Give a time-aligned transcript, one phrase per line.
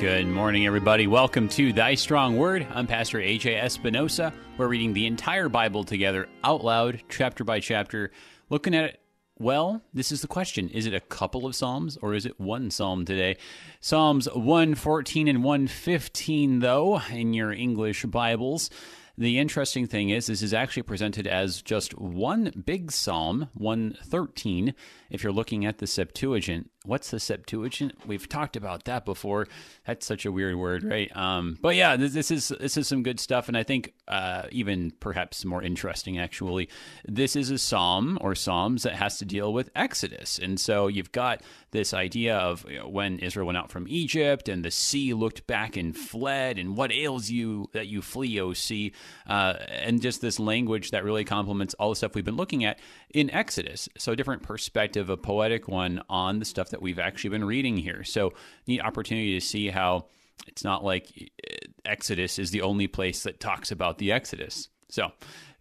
[0.00, 1.08] Good morning, everybody.
[1.08, 2.64] Welcome to Thy Strong Word.
[2.72, 4.32] I'm Pastor AJ Espinosa.
[4.56, 8.12] We're reading the entire Bible together out loud, chapter by chapter,
[8.48, 9.00] looking at it.
[9.40, 10.68] Well, this is the question.
[10.68, 13.38] Is it a couple of Psalms or is it one Psalm today?
[13.80, 18.70] Psalms 114 and 115, though, in your English Bibles.
[19.18, 24.74] The interesting thing is, this is actually presented as just one big psalm, 113,
[25.10, 26.70] if you're looking at the Septuagint.
[26.88, 27.92] What's the Septuagint?
[28.06, 29.46] We've talked about that before.
[29.86, 31.14] That's such a weird word, right?
[31.14, 34.44] Um, but yeah, this, this, is this is some good stuff, and I think uh,
[34.50, 36.70] even perhaps more interesting, actually.
[37.06, 41.12] This is a psalm or psalms that has to deal with Exodus, and so you've
[41.12, 45.12] got this idea of you know, when Israel went out from Egypt and the sea
[45.12, 48.92] looked back and fled, and what ails you that you flee, O sea,
[49.26, 52.78] uh, and just this language that really complements all the stuff we've been looking at
[53.12, 53.90] in Exodus.
[53.98, 57.76] So, a different perspective, a poetic one on the stuff that we've actually been reading
[57.76, 58.04] here.
[58.04, 58.32] So,
[58.66, 60.06] neat opportunity to see how
[60.46, 64.68] it's not like uh, Exodus is the only place that talks about the Exodus.
[64.88, 65.10] So,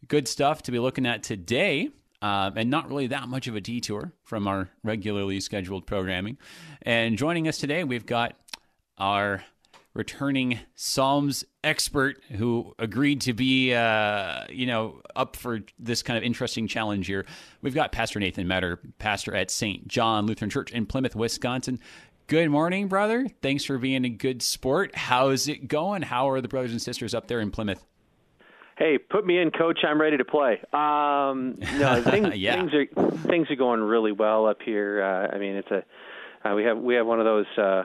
[0.08, 1.90] good stuff to be looking at today.
[2.20, 6.36] Uh, and not really that much of a detour from our regularly scheduled programming.
[6.82, 8.36] And joining us today, we've got
[8.98, 9.44] our
[9.98, 16.24] returning Psalms expert who agreed to be, uh, you know, up for this kind of
[16.24, 17.26] interesting challenge here.
[17.64, 19.88] We've got Pastor Nathan Metter, pastor at St.
[19.88, 21.80] John Lutheran Church in Plymouth, Wisconsin.
[22.28, 23.28] Good morning, brother.
[23.42, 24.96] Thanks for being a good sport.
[24.96, 26.04] How's it going?
[26.04, 27.84] How are the brothers and sisters up there in Plymouth?
[28.78, 29.80] Hey, put me in, coach.
[29.84, 30.62] I'm ready to play.
[30.74, 32.54] Um, no, things, yeah.
[32.54, 35.02] things are things are going really well up here.
[35.02, 35.84] Uh, I mean, it's a
[36.48, 37.84] uh, we have we have one of those uh,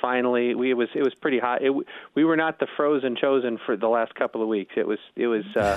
[0.00, 1.62] finally we it was it was pretty hot.
[1.62, 1.72] It,
[2.14, 4.72] we were not the frozen chosen for the last couple of weeks.
[4.76, 5.76] It was it was uh,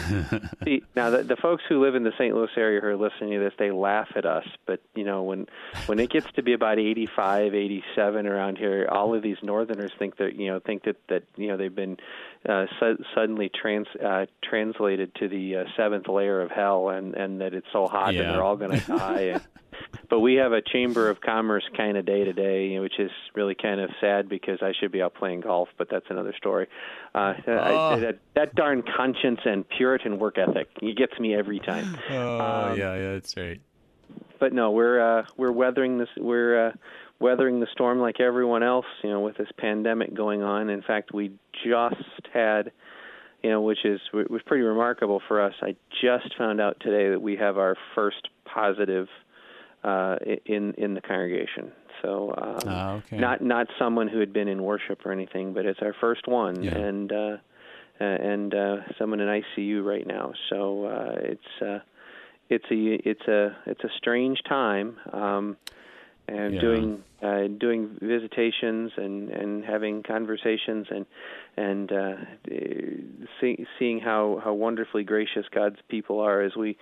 [0.63, 2.35] see, now the, the folks who live in the St.
[2.35, 5.47] Louis area who are listening to this they laugh at us, but you know when
[5.87, 10.17] when it gets to be about 85, 87 around here, all of these northerners think
[10.17, 11.97] that you know think that that you know they've been
[12.47, 17.41] uh, su- suddenly trans uh, translated to the uh, seventh layer of hell, and and
[17.41, 18.21] that it's so hot yeah.
[18.21, 19.21] and they're all going to die.
[19.33, 19.41] And,
[20.09, 23.55] but we have a chamber of commerce kind of day to day, which is really
[23.55, 26.67] kind of sad because I should be out playing golf, but that's another story.
[27.15, 27.89] Uh, oh.
[27.89, 31.97] I, that, that darn conscience and Puritan work ethic, it gets me every time.
[32.09, 33.61] Oh um, yeah, yeah, that's right.
[34.39, 36.09] But no, we're uh, we're weathering this.
[36.17, 36.71] We're uh,
[37.19, 40.69] weathering the storm like everyone else, you know, with this pandemic going on.
[40.69, 41.31] In fact, we
[41.63, 42.71] just had
[43.43, 45.53] you know, which is was pretty remarkable for us.
[45.61, 49.07] I just found out today that we have our first positive
[49.83, 51.71] uh, in in the congregation.
[52.01, 53.17] So um, ah, okay.
[53.17, 56.63] not not someone who had been in worship or anything, but it's our first one,
[56.63, 56.75] yeah.
[56.75, 57.37] and uh,
[57.99, 60.33] and uh, someone in ICU right now.
[60.49, 61.79] So uh, it's uh,
[62.49, 64.97] it's a it's a it's a strange time.
[65.11, 65.57] Um,
[66.27, 66.61] and yeah.
[66.61, 71.05] doing uh, doing visitations and and having conversations and
[71.57, 72.15] and uh,
[73.41, 76.77] see, seeing how how wonderfully gracious God's people are as we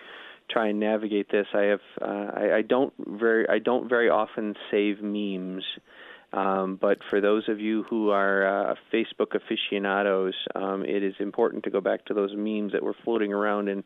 [0.51, 1.47] try and navigate this.
[1.53, 5.63] I have uh, I, I don't very I don't very often save memes.
[6.34, 11.64] Um, but for those of you who are uh, Facebook aficionados, um, it is important
[11.66, 13.84] to go back to those memes that were floating around in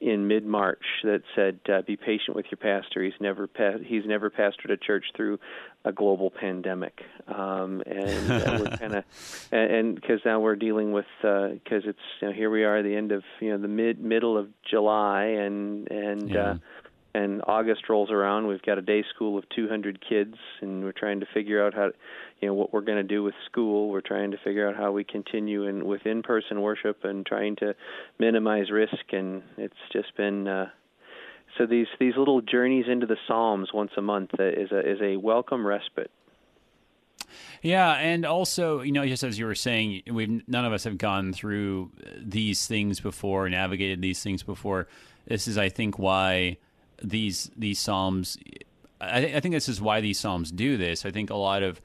[0.00, 3.02] in mid March that said, uh, "Be patient with your pastor.
[3.02, 5.40] He's never pa- he's never pastored a church through
[5.84, 9.04] a global pandemic." Um, and uh, we're kind of
[9.50, 12.84] and because now we're dealing with because uh, it's you know, here we are at
[12.84, 16.58] the end of you know the mid middle of July and and yeah.
[17.14, 18.46] Uh, and August rolls around.
[18.46, 21.90] We've got a day school of 200 kids, and we're trying to figure out how,
[22.40, 23.88] you know, what we're going to do with school.
[23.88, 27.74] We're trying to figure out how we continue in with in-person worship and trying to
[28.18, 29.12] minimize risk.
[29.12, 30.66] And it's just been uh,
[31.56, 35.16] so these these little journeys into the Psalms once a month is a is a
[35.16, 36.10] welcome respite.
[37.60, 40.98] Yeah, and also, you know, just as you were saying, we've none of us have
[40.98, 44.88] gone through these things before, navigated these things before.
[45.26, 46.58] This is, I think, why
[47.02, 48.36] these these psalms.
[49.00, 51.06] I, th- I think this is why these psalms do this.
[51.06, 51.80] I think a lot of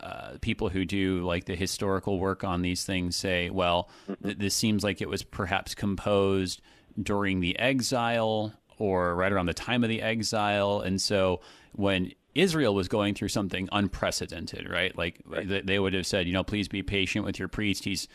[0.00, 3.88] uh, people who do like the historical work on these things say, well,
[4.22, 6.60] th- this seems like it was perhaps composed
[7.00, 11.40] during the exile or right around the time of the exile, and so
[11.72, 14.96] when Israel was going through something unprecedented, right?
[14.96, 15.66] Like right.
[15.66, 17.84] they would have said, you know, please be patient with your priest.
[17.84, 18.06] He's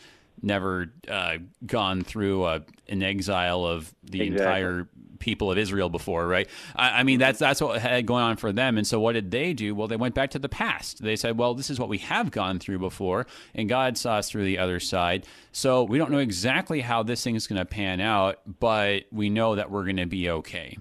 [0.42, 4.44] never uh, gone through a, an exile of the exactly.
[4.44, 4.88] entire
[5.24, 6.48] people of Israel before, right?
[6.76, 8.76] I, I, mean, that's that's what had going on for them.
[8.76, 9.74] And so, what did they do?
[9.74, 11.02] Well, they went back to the past.
[11.02, 14.30] They said, "Well, this is what we have gone through before, and God saw us
[14.30, 17.64] through the other side." So we don't know exactly how this thing is going to
[17.64, 20.78] pan out, but we know that we're going to be okay.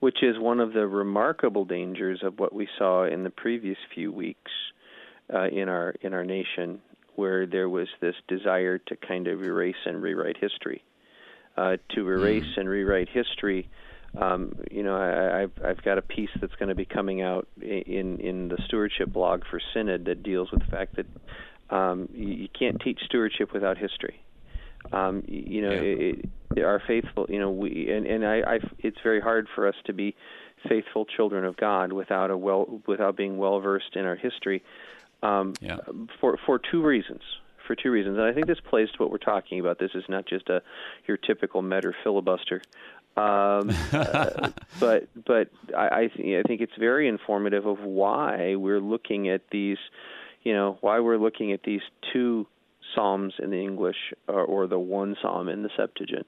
[0.00, 4.10] Which is one of the remarkable dangers of what we saw in the previous few
[4.10, 4.50] weeks
[5.32, 6.80] uh, in our in our nation
[7.14, 10.82] where there was this desire to kind of erase and rewrite history.
[11.54, 12.60] Uh, to erase mm.
[12.60, 13.68] and rewrite history,
[14.20, 17.48] um, you know, I, I've I've got a piece that's going to be coming out
[17.60, 21.06] in in the stewardship blog for Synod that deals with the fact that
[21.74, 24.20] um, you, you can't teach stewardship without history.
[24.92, 25.80] Um, you know, yeah.
[25.80, 29.66] it, it, our faithful, you know, we and and I, I, it's very hard for
[29.66, 30.14] us to be
[30.68, 34.62] faithful children of God without a well without being well versed in our history.
[35.22, 35.78] Um, yeah.
[36.20, 37.22] For for two reasons.
[37.66, 39.78] For two reasons, and I think this plays to what we're talking about.
[39.78, 40.62] This is not just a
[41.06, 42.60] your typical Metter filibuster,
[43.16, 48.80] um, uh, but but I I, th- I think it's very informative of why we're
[48.80, 49.78] looking at these,
[50.42, 51.82] you know, why we're looking at these
[52.12, 52.46] two
[52.94, 56.26] psalms in the English or, or the one psalm in the Septuagint.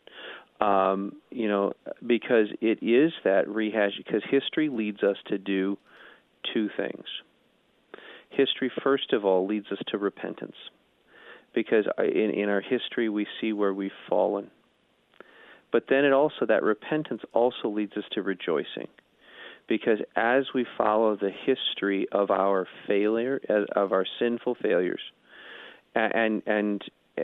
[0.60, 1.72] Um, you know,
[2.06, 3.96] because it is that rehash.
[3.96, 5.78] Because history leads us to do
[6.52, 7.06] two things
[8.36, 10.56] history, first of all, leads us to repentance.
[11.54, 14.50] Because in, in our history, we see where we've fallen.
[15.72, 18.88] But then it also, that repentance also leads us to rejoicing.
[19.66, 25.00] Because as we follow the history of our failure, uh, of our sinful failures,
[25.94, 26.82] and and
[27.16, 27.22] uh,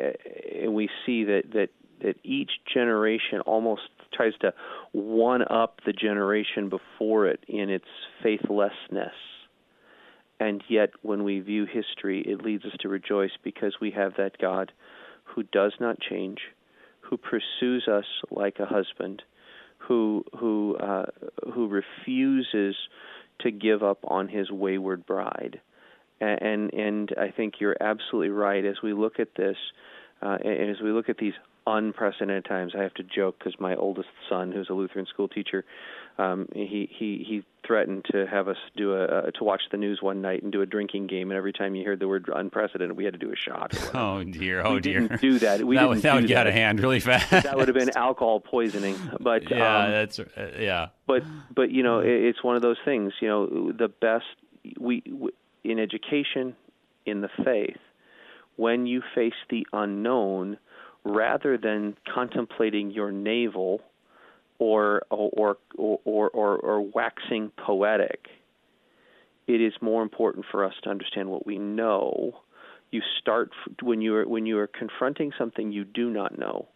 [0.63, 1.69] and we see that that
[2.03, 3.83] that each generation almost
[4.15, 4.55] tries to
[4.93, 7.85] one up the generation before it in its
[8.23, 9.13] faithlessness
[10.41, 14.39] and yet, when we view history, it leads us to rejoice because we have that
[14.39, 14.73] God
[15.23, 16.39] who does not change,
[17.03, 19.23] who pursues us like a husband,
[19.77, 21.07] who who uh,
[21.53, 22.75] who refuses
[23.41, 25.61] to give up on his wayward bride.
[26.23, 28.65] And and I think you're absolutely right.
[28.65, 29.57] As we look at this,
[30.23, 31.35] uh, and as we look at these
[31.67, 35.65] unprecedented times, I have to joke because my oldest son, who's a Lutheran school teacher,
[36.21, 40.01] um, he he he threatened to have us do a uh, to watch the news
[40.03, 42.97] one night and do a drinking game, and every time you heard the word unprecedented,
[42.97, 43.73] we had to do a shot.
[43.95, 44.63] Oh dear!
[44.65, 45.01] Oh we dear!
[45.01, 45.65] Didn't do that.
[45.65, 46.41] We that, didn't that would get that.
[46.41, 47.31] out of hand really fast.
[47.31, 48.97] that would have been alcohol poisoning.
[49.19, 50.89] But yeah, um, that's uh, yeah.
[51.07, 51.23] But
[51.55, 53.13] but you know, it, it's one of those things.
[53.21, 54.27] You know, the best
[54.79, 55.31] we, we
[55.65, 56.55] in education,
[57.07, 57.79] in the faith,
[58.57, 60.59] when you face the unknown,
[61.05, 63.81] rather than contemplating your navel
[64.61, 68.27] or or or or, or, waxing poetic.
[69.49, 72.35] It is more important for us to understand what we know.
[72.93, 73.51] You start
[73.83, 76.69] when you are when you are confronting something you do not know.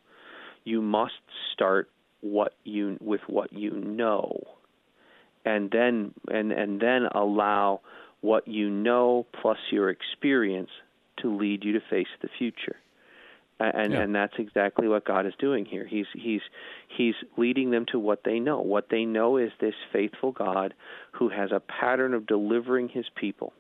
[0.65, 1.13] You must
[1.53, 1.91] start
[2.23, 4.41] what you with what you know,
[5.45, 7.83] and then and and then allow
[8.23, 10.71] what you know plus your experience
[11.19, 12.77] to lead you to face the future
[13.61, 14.01] and yeah.
[14.01, 15.87] and that's exactly what God is doing here.
[15.87, 16.41] He's he's
[16.89, 18.61] he's leading them to what they know.
[18.61, 20.75] What they know is this faithful God
[21.13, 23.53] who has a pattern of delivering his people.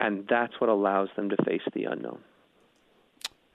[0.00, 2.18] And that's what allows them to face the unknown.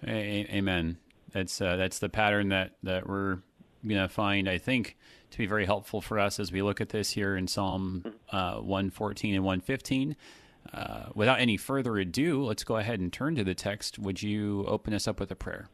[0.07, 0.97] Amen.
[1.31, 3.39] That's uh, that's the pattern that that we're
[3.88, 4.97] going to find I think
[5.31, 8.35] to be very helpful for us as we look at this here in Psalm mm-hmm.
[8.35, 10.15] uh, 114 and 115.
[10.74, 13.97] Uh, without any further ado, let's go ahead and turn to the text.
[13.99, 15.69] Would you open us up with a prayer?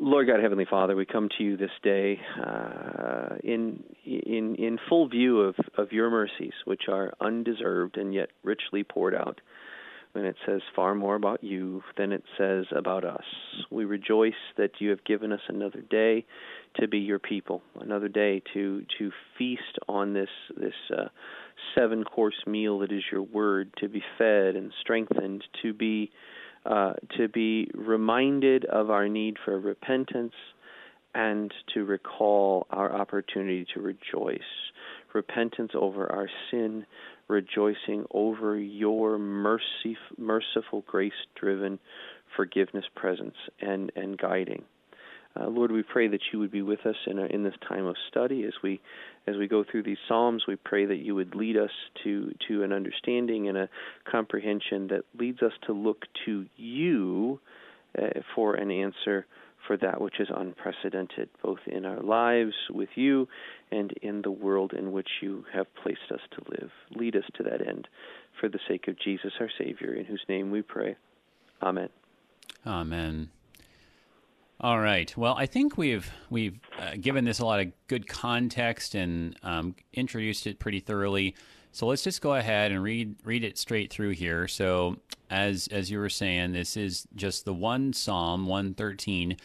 [0.00, 5.08] Lord God, Heavenly Father, we come to you this day uh, in in in full
[5.08, 9.40] view of of your mercies, which are undeserved and yet richly poured out.
[10.14, 13.24] And it says far more about you than it says about us.
[13.70, 16.26] We rejoice that you have given us another day
[16.76, 21.08] to be your people, another day to to feast on this this uh,
[21.74, 26.10] seven course meal that is your word, to be fed and strengthened, to be
[26.64, 30.34] uh, to be reminded of our need for repentance,
[31.14, 34.38] and to recall our opportunity to rejoice.
[35.12, 36.86] Repentance over our sin,
[37.28, 41.78] rejoicing over your mercy, merciful, grace driven
[42.36, 44.62] forgiveness presence and, and guiding.
[45.38, 47.86] Uh, Lord, we pray that you would be with us in, a, in this time
[47.86, 48.80] of study as we
[49.26, 50.44] as we go through these psalms.
[50.46, 51.70] We pray that you would lead us
[52.04, 53.68] to to an understanding and a
[54.04, 57.40] comprehension that leads us to look to you
[57.98, 59.26] uh, for an answer
[59.66, 63.28] for that which is unprecedented, both in our lives with you
[63.70, 66.70] and in the world in which you have placed us to live.
[66.94, 67.86] Lead us to that end,
[68.40, 70.96] for the sake of Jesus our Savior, in whose name we pray.
[71.62, 71.88] Amen.
[72.66, 73.30] Amen.
[74.62, 75.14] All right.
[75.16, 79.74] Well, I think we've we've uh, given this a lot of good context and um,
[79.92, 81.34] introduced it pretty thoroughly.
[81.72, 84.46] So let's just go ahead and read read it straight through here.
[84.46, 84.98] So
[85.30, 89.36] as as you were saying, this is just the one Psalm 113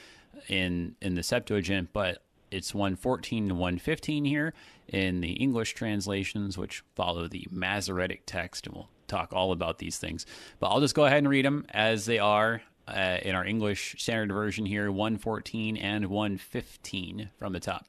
[0.50, 2.22] in in the Septuagint, but
[2.52, 4.54] It's 114 to 115 here
[4.88, 9.98] in the English translations, which follow the Masoretic text, and we'll talk all about these
[9.98, 10.28] things.
[10.60, 13.96] But I'll just go ahead and read them as they are uh, in our English
[13.98, 17.86] Standard Version here 114 and 115 from the top.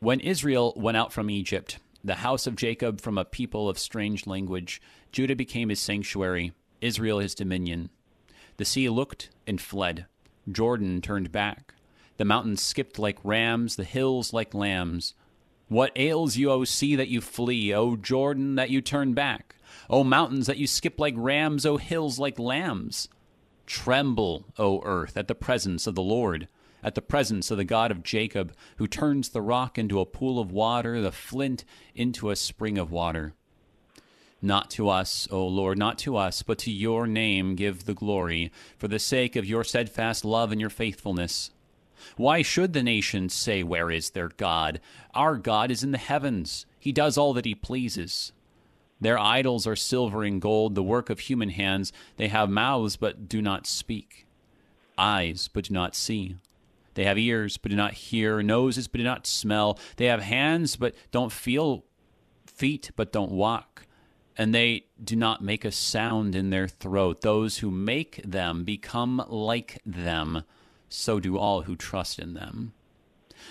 [0.00, 4.26] When Israel went out from Egypt, the house of Jacob from a people of strange
[4.26, 4.80] language,
[5.10, 7.90] Judah became his sanctuary, Israel his dominion.
[8.58, 10.06] The sea looked and fled,
[10.50, 11.74] Jordan turned back.
[12.16, 15.14] The mountains skipped like rams, the hills like lambs.
[15.68, 19.55] What ails you, O sea, that you flee, O Jordan, that you turn back?
[19.88, 23.08] O mountains, that you skip like rams, O hills like lambs?
[23.66, 26.48] Tremble, O earth, at the presence of the Lord,
[26.82, 30.38] at the presence of the God of Jacob, who turns the rock into a pool
[30.38, 31.64] of water, the flint
[31.94, 33.34] into a spring of water.
[34.42, 38.52] Not to us, O Lord, not to us, but to your name give the glory,
[38.78, 41.50] for the sake of your steadfast love and your faithfulness.
[42.16, 44.80] Why should the nations say, Where is their God?
[45.14, 46.66] Our God is in the heavens.
[46.78, 48.32] He does all that he pleases.
[49.00, 51.92] Their idols are silver and gold, the work of human hands.
[52.16, 54.26] They have mouths, but do not speak,
[54.96, 56.36] eyes, but do not see.
[56.94, 59.78] They have ears, but do not hear, noses, but do not smell.
[59.96, 61.84] They have hands, but don't feel,
[62.46, 63.82] feet, but don't walk.
[64.38, 67.20] And they do not make a sound in their throat.
[67.20, 70.44] Those who make them become like them
[70.88, 72.72] so do all who trust in them.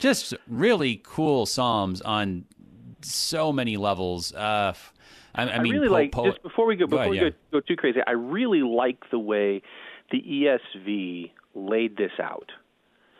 [0.00, 2.44] just really cool psalms on
[3.02, 4.34] so many levels.
[4.34, 4.74] Uh,
[5.34, 7.18] I, I, mean, I really po- like po- just before we go before go we
[7.18, 8.00] ahead, go, go too crazy.
[8.06, 9.62] I really like the way
[10.10, 12.50] the ESV laid this out.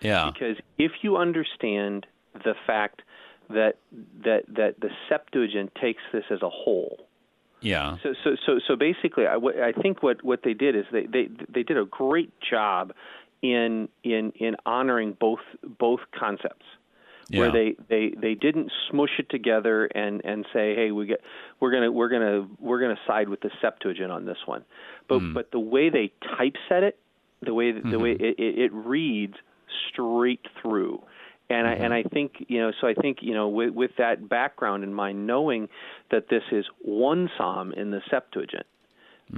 [0.00, 0.30] Yeah.
[0.32, 3.02] Because if you understand the fact
[3.50, 3.76] that
[4.24, 7.06] that that the Septuagint takes this as a whole.
[7.60, 7.96] Yeah.
[8.02, 11.28] So so so so basically, I, I think what what they did is they they
[11.52, 12.92] they did a great job
[13.42, 15.40] in in in honoring both
[15.78, 16.66] both concepts.
[17.32, 17.38] Yeah.
[17.38, 21.20] Where they, they, they didn't smush it together and, and say, hey, we get
[21.60, 24.64] we're gonna we're gonna we're gonna side with the Septuagint on this one,
[25.08, 25.34] but Mm.
[25.34, 26.98] but the way they typeset it,
[27.40, 28.24] the way the way Mm-hmm.
[28.24, 29.34] it, it, it reads
[29.88, 31.04] straight through,
[31.48, 34.28] and I and I think you know so I think you know with, with that
[34.28, 35.68] background in mind, knowing
[36.10, 38.66] that this is one psalm in the Septuagint,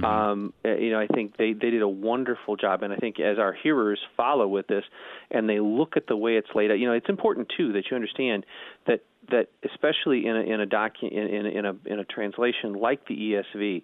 [0.05, 3.21] um, uh, you know, I think they, they did a wonderful job, and I think
[3.21, 4.85] as our hearers follow with this,
[5.31, 7.85] and they look at the way it's laid out, you know, it's important too that
[7.91, 8.47] you understand
[8.87, 12.73] that that especially in a in a docu- in, in, in a in a translation
[12.75, 13.83] like the ESV,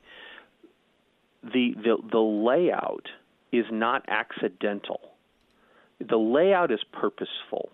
[1.42, 3.06] the the the layout
[3.52, 5.00] is not accidental.
[6.00, 7.70] The layout is purposeful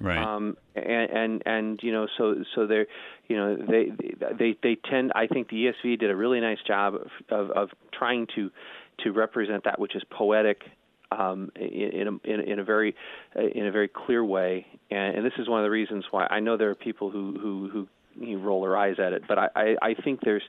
[0.00, 0.18] Right.
[0.18, 2.86] um, and, and and you know so so they're
[3.28, 3.92] you know they
[4.38, 7.68] they they tend I think the ESV did a really nice job of of, of
[7.92, 8.50] trying to
[9.04, 10.62] to represent that which is poetic
[11.12, 12.94] um, in, in, a, in, a very
[13.34, 16.40] in a very clear way and, and this is one of the reasons why I
[16.40, 17.88] know there are people who who who
[18.18, 20.42] you roll their eyes at it but I, I I think there's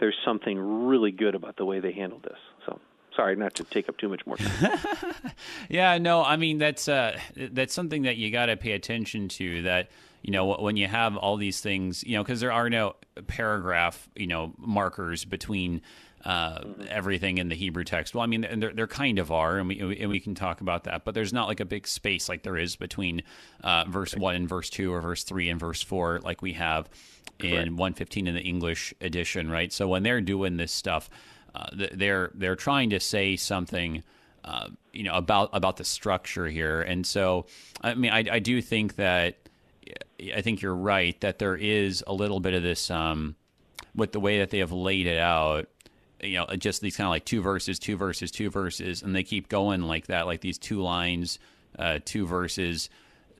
[0.00, 2.78] there's something really good about the way they handled this so
[3.16, 4.78] sorry not to take up too much more time
[5.68, 9.62] Yeah, no, I mean that's uh, that's something that you got to pay attention to.
[9.62, 9.90] That
[10.22, 14.08] you know when you have all these things, you know, because there are no paragraph,
[14.14, 15.80] you know, markers between
[16.24, 18.14] uh, everything in the Hebrew text.
[18.14, 20.60] Well, I mean, and there, there kind of are, and we and we can talk
[20.60, 21.04] about that.
[21.04, 23.22] But there's not like a big space like there is between
[23.62, 26.88] uh, verse one and verse two, or verse three and verse four, like we have
[27.40, 29.72] in 115 in the English edition, right?
[29.72, 31.10] So when they're doing this stuff,
[31.54, 34.02] uh, they're they're trying to say something.
[34.44, 37.46] Uh, you know about about the structure here, and so
[37.80, 39.36] I mean I, I do think that
[40.34, 43.36] I think you're right that there is a little bit of this um,
[43.94, 45.68] with the way that they have laid it out.
[46.22, 49.22] You know, just these kind of like two verses, two verses, two verses, and they
[49.22, 51.38] keep going like that, like these two lines,
[51.78, 52.88] uh, two verses.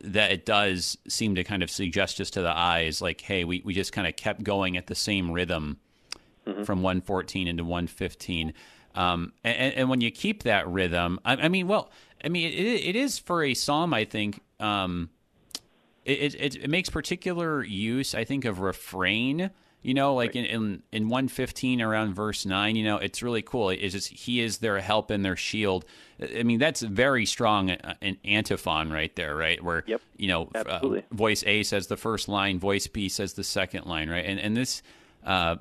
[0.00, 3.62] that it does seem to kind of suggest just to the eyes, like, hey, we,
[3.64, 5.78] we just kind of kept going at the same rhythm
[6.46, 6.64] mm-hmm.
[6.64, 8.52] from 114 into 115.
[8.94, 11.90] Um, and, and, when you keep that rhythm, I, I mean, well,
[12.24, 14.40] I mean, it, it is for a psalm, I think.
[14.60, 15.10] Um,
[16.04, 19.50] it, it, it makes particular use, I think, of refrain.
[19.82, 23.42] You know, like in, in in one fifteen around verse nine, you know, it's really
[23.42, 23.68] cool.
[23.68, 25.84] It's just he is their help and their shield.
[26.22, 29.62] I mean, that's very strong uh, an antiphon right there, right?
[29.62, 30.00] Where yep.
[30.16, 34.08] you know, uh, voice A says the first line, voice B says the second line,
[34.08, 34.24] right?
[34.24, 34.82] And and this,
[35.22, 35.56] uh,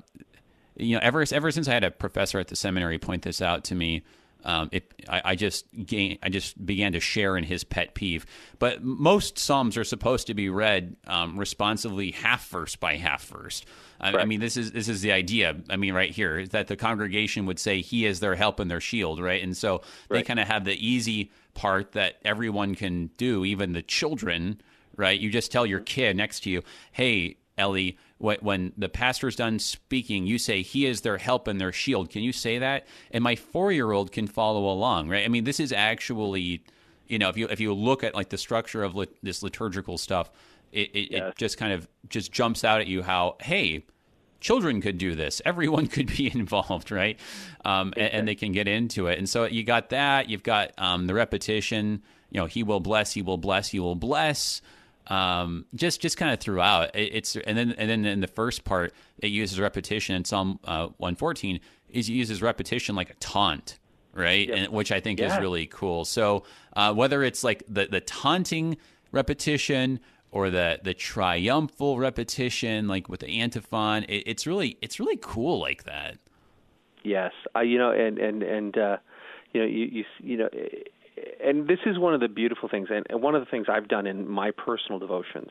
[0.76, 3.64] you know, ever ever since I had a professor at the seminary point this out
[3.64, 4.02] to me,
[4.44, 8.26] um, it, I, I, just gain, I just began to share in his pet peeve.
[8.58, 13.64] But most psalms are supposed to be read um, responsively, half verse by half verse.
[14.00, 15.56] I, I, mean, this is this is the idea.
[15.70, 18.80] I mean, right here that the congregation would say, "He is their help and their
[18.80, 19.42] shield," right?
[19.42, 23.82] And so they kind of have the easy part that everyone can do, even the
[23.82, 24.60] children,
[24.96, 25.18] right?
[25.18, 25.84] You just tell your mm-hmm.
[25.84, 26.62] kid next to you,
[26.92, 31.72] "Hey, Ellie." When the pastor's done speaking, you say he is their help and their
[31.72, 32.10] shield.
[32.10, 32.86] Can you say that?
[33.10, 35.24] And my four year old can follow along, right?
[35.24, 36.64] I mean, this is actually,
[37.06, 39.98] you know, if you if you look at like the structure of lit, this liturgical
[39.98, 40.30] stuff,
[40.72, 41.22] it, it, yes.
[41.28, 43.84] it just kind of just jumps out at you how hey
[44.40, 45.42] children could do this.
[45.46, 47.18] Everyone could be involved, right?
[47.64, 49.18] Um, and, and, they can get into it.
[49.18, 50.28] And so you got that.
[50.28, 52.02] You've got um, the repetition.
[52.30, 54.60] You know, he will bless, he will bless, he will bless
[55.08, 56.90] um, just just kind of throughout.
[56.94, 60.16] it's and then and then in the first part, it uses repetition.
[60.16, 63.78] In Psalm uh, one fourteen, is uses repetition like a taunt,
[64.12, 64.48] right?
[64.48, 64.58] Yep.
[64.58, 65.34] And which I think yeah.
[65.34, 66.04] is really cool.
[66.04, 66.44] So
[66.74, 68.76] uh, whether it's like the the taunting
[69.12, 75.18] repetition or the the triumphal repetition, like with the antiphon, it, it's really it's really
[75.20, 76.18] cool like that.
[77.02, 78.96] Yes, uh, you know, and and and uh,
[79.52, 80.48] you know, you you you know
[81.42, 83.88] and this is one of the beautiful things, and, and one of the things I've
[83.88, 85.50] done in my personal devotions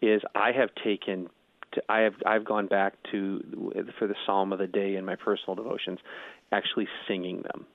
[0.00, 1.28] is I have taken
[1.72, 5.16] to, I have I've gone back to for the Psalm of the day in my
[5.16, 5.98] personal devotions,
[6.52, 7.66] actually singing them.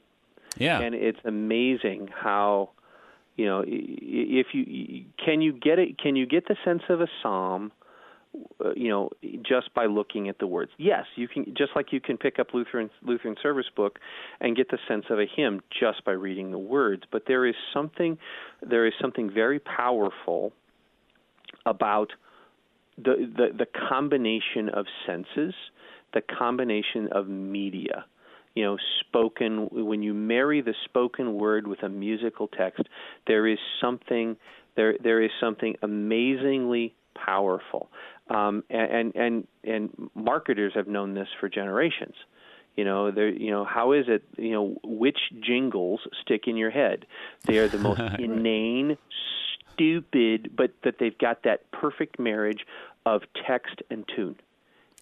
[0.58, 2.70] Yeah, and it's amazing how
[3.36, 7.08] you know if you can you get it can you get the sense of a
[7.22, 7.72] psalm
[8.64, 9.10] Uh, you know
[9.44, 10.72] just by looking at the words.
[10.78, 14.00] Yes you can just like you can pick up lutheran lutheran service book
[14.40, 17.04] and get the sense of a hymn just by reading the words.
[17.12, 18.18] But there is something
[18.62, 20.52] there is something very powerful
[21.66, 22.12] about
[22.98, 25.54] the the, the combination of senses
[26.14, 28.06] the combination of media.
[28.56, 32.84] You know spoken when you marry the spoken word with a musical text
[33.28, 34.38] there is something
[34.76, 37.90] there there is something amazingly powerful
[38.30, 42.16] um, and and and marketers have known this for generations.
[42.76, 43.30] You know, there.
[43.30, 44.24] You know, how is it?
[44.38, 47.06] You know, which jingles stick in your head?
[47.46, 48.98] They are the most inane,
[49.74, 52.66] stupid, but that they've got that perfect marriage
[53.06, 54.38] of text and tune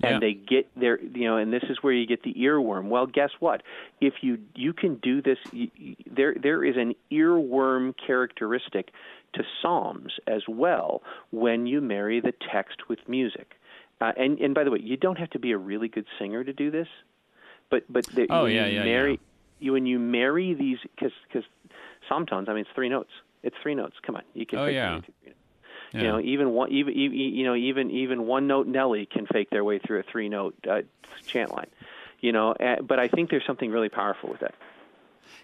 [0.03, 0.19] and yeah.
[0.19, 3.31] they get their you know and this is where you get the earworm well guess
[3.39, 3.61] what
[3.99, 5.69] if you you can do this you,
[6.09, 8.91] there there is an earworm characteristic
[9.33, 13.55] to psalms as well when you marry the text with music
[13.99, 16.43] uh, and and by the way you don't have to be a really good singer
[16.43, 16.87] to do this
[17.69, 19.17] but but the, oh, when yeah, you yeah, marry yeah.
[19.59, 21.43] you when you marry these cuz cuz
[22.07, 23.11] psalm tones i mean it's three notes
[23.43, 25.01] it's three notes come on you can oh, yeah.
[25.93, 26.01] Yeah.
[26.01, 29.63] You know, even one, even you know, even even one note Nelly can fake their
[29.63, 30.83] way through a three note uh,
[31.25, 31.67] chant line.
[32.21, 34.55] You know, uh, but I think there's something really powerful with that.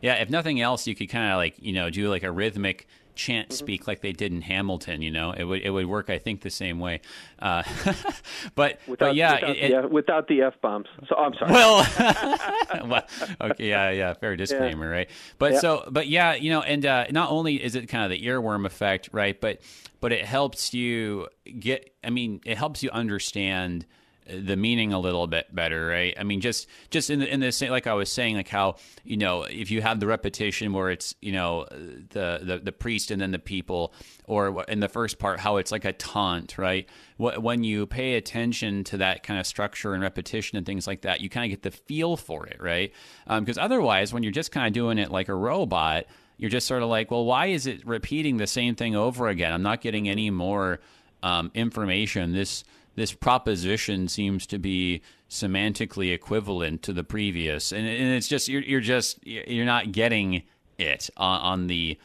[0.01, 2.87] Yeah, if nothing else, you could kind of like you know do like a rhythmic
[3.17, 3.55] chant mm-hmm.
[3.55, 5.01] speak like they did in Hamilton.
[5.01, 6.09] You know, it would it would work.
[6.09, 7.01] I think the same way.
[7.39, 7.63] Uh,
[8.55, 10.87] but without, but yeah, without, it, the, without the f bombs.
[11.09, 11.51] So I'm sorry.
[11.51, 11.87] Well,
[12.85, 13.07] well,
[13.41, 14.91] okay, yeah, yeah, fair disclaimer, yeah.
[14.91, 15.09] right?
[15.37, 15.61] But yep.
[15.61, 18.65] so, but yeah, you know, and uh, not only is it kind of the earworm
[18.65, 19.39] effect, right?
[19.39, 19.59] But
[19.99, 21.27] but it helps you
[21.59, 21.93] get.
[22.03, 23.85] I mean, it helps you understand
[24.27, 26.13] the meaning a little bit better, right?
[26.19, 29.17] I mean, just just in the in the like I was saying, like how you
[29.17, 33.21] know if you have the repetition where it's you know the the, the priest and
[33.21, 33.93] then the people,
[34.25, 36.87] or in the first part how it's like a taunt, right?
[37.17, 41.21] When you pay attention to that kind of structure and repetition and things like that,
[41.21, 42.91] you kind of get the feel for it, right?
[43.27, 46.05] Because um, otherwise, when you're just kind of doing it like a robot,
[46.37, 49.51] you're just sort of like, well, why is it repeating the same thing over again?
[49.51, 50.79] I'm not getting any more
[51.23, 52.33] um, information.
[52.33, 52.63] This
[52.97, 58.63] this proposition seems to be semantically equivalent to the previous, and, and it's just you're,
[58.63, 60.41] you're, just you're not getting
[60.79, 61.97] it on, on the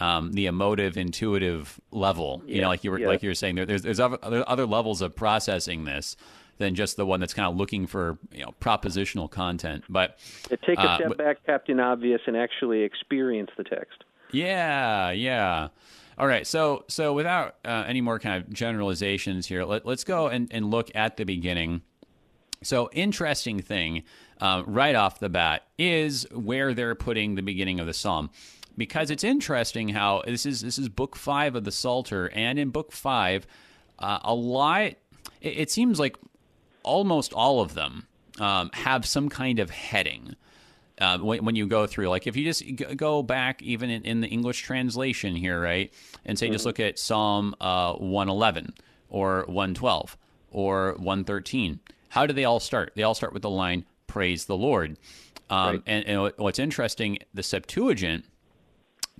[0.00, 2.42] um, the emotive, intuitive level.
[2.44, 3.06] Yeah, you know, like you were yeah.
[3.06, 6.16] like you were saying, there, there's there's other, other levels of processing this
[6.58, 9.84] than just the one that's kind of looking for you know propositional content.
[9.88, 10.18] But
[10.66, 14.02] take a uh, step back, Captain Obvious, and actually experience the text.
[14.32, 15.68] Yeah, yeah.
[16.20, 20.26] All right, so so without uh, any more kind of generalizations here, let, us go
[20.26, 21.80] and, and look at the beginning.
[22.62, 24.02] So interesting thing
[24.38, 28.28] uh, right off the bat is where they're putting the beginning of the psalm
[28.76, 32.68] because it's interesting how this is this is book five of the Psalter, and in
[32.68, 33.46] book five,
[33.98, 34.82] uh, a lot.
[34.82, 34.96] It,
[35.40, 36.18] it, seems like
[36.82, 40.36] almost all of them um, have some kind of heading.
[41.00, 42.62] Uh, when, when, you go through, like if you just
[42.96, 45.92] go back even in, in the English translation here, right,
[46.26, 46.52] and say mm-hmm.
[46.52, 48.74] just look at Psalm uh, 111
[49.08, 50.18] or 112
[50.50, 52.92] or 113, how do they all start?
[52.96, 54.98] They all start with the line "Praise the Lord."
[55.48, 55.82] Um, right.
[55.86, 58.24] and, and, what's interesting, the Septuagint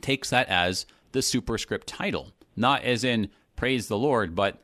[0.00, 4.62] takes that as the superscript title, not as in praise the Lord, but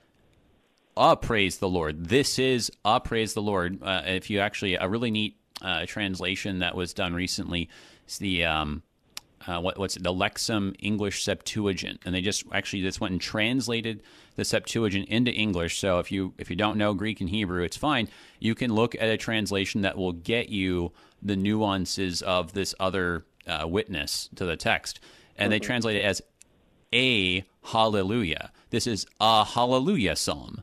[0.96, 2.07] a praise the Lord.
[2.07, 3.83] This is a praise the Lord.
[3.83, 7.69] Uh, if you actually a really neat uh, translation that was done recently,
[8.05, 8.83] it's the um,
[9.47, 13.21] uh, what, what's it, the Lexham English Septuagint, and they just actually just went and
[13.21, 14.03] translated
[14.35, 15.79] the Septuagint into English.
[15.79, 18.09] So if you if you don't know Greek and Hebrew, it's fine.
[18.40, 20.92] You can look at a translation that will get you
[21.23, 25.01] the nuances of this other uh, witness to the text
[25.38, 26.23] and they translate it as
[26.92, 28.53] a hallelujah.
[28.71, 30.62] This is a hallelujah psalm.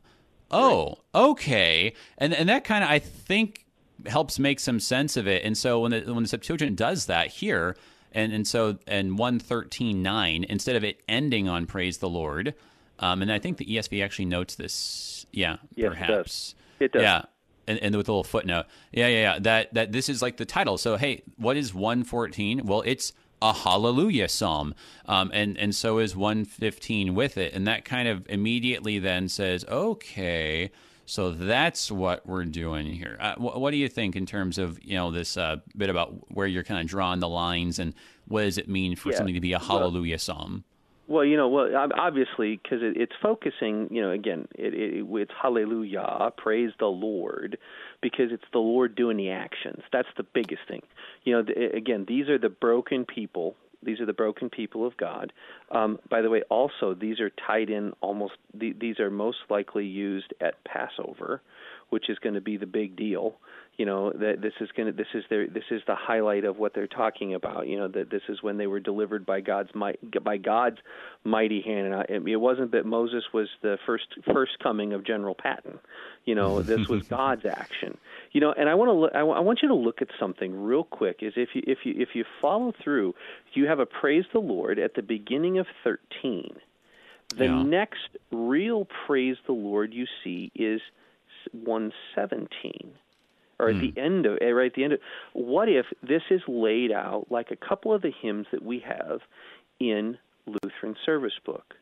[0.50, 1.94] Oh, okay.
[2.18, 3.63] And and that kind of I think
[4.06, 5.44] helps make some sense of it.
[5.44, 7.76] And so when the when the Septuagint does that here,
[8.12, 12.54] and and so and one thirteen nine instead of it ending on praise the Lord,
[12.98, 15.26] um, and I think the ESV actually notes this.
[15.32, 16.54] Yeah, yes, perhaps it does.
[16.80, 17.02] It does.
[17.02, 17.22] Yeah.
[17.66, 19.38] And, and, with a little footnote, yeah, yeah, yeah.
[19.38, 20.76] That that this is like the title.
[20.76, 22.66] So, hey, what is one fourteen?
[22.66, 23.14] Well, it's
[23.44, 24.74] a hallelujah psalm.
[25.06, 27.52] Um, and, and so is 115 with it.
[27.52, 30.70] And that kind of immediately then says, okay,
[31.06, 33.16] so that's what we're doing here.
[33.20, 36.30] Uh, wh- what do you think in terms of, you know, this uh, bit about
[36.30, 37.94] where you're kind of drawing the lines and
[38.26, 39.16] what does it mean for yeah.
[39.16, 40.64] something to be a hallelujah well, psalm?
[41.06, 45.32] Well, you know, well, obviously, because it, it's focusing, you know, again, it, it, it's
[45.40, 47.58] hallelujah, praise the Lord,
[48.00, 49.82] because it's the Lord doing the actions.
[49.92, 50.82] That's the biggest thing.
[51.24, 53.56] You know, the, again, these are the broken people.
[53.84, 55.32] These are the broken people of God.
[55.70, 58.34] Um, by the way, also these are tied in almost.
[58.52, 61.42] these are most likely used at Passover,
[61.94, 63.36] which is going to be the big deal.
[63.76, 66.58] You know that this is going to this is their this is the highlight of
[66.58, 69.72] what they're talking about you know that this is when they were delivered by God's
[69.76, 70.78] might by God's
[71.22, 71.86] mighty hand.
[71.86, 75.78] And I, it wasn't that Moses was the first first coming of General Patton.
[76.24, 77.96] You know this was God's action.
[78.32, 80.64] You know and I want to look, I, I want you to look at something
[80.64, 83.14] real quick is if you if you if you follow through
[83.52, 86.56] you have a praise the Lord at the beginning of 13
[87.36, 87.62] the yeah.
[87.62, 90.80] next real praise the Lord you see is
[91.52, 92.92] 117
[93.58, 93.94] or at mm.
[93.94, 95.00] the end of eh, right at the end of
[95.32, 99.20] what if this is laid out like a couple of the hymns that we have
[99.80, 101.74] in Lutheran service book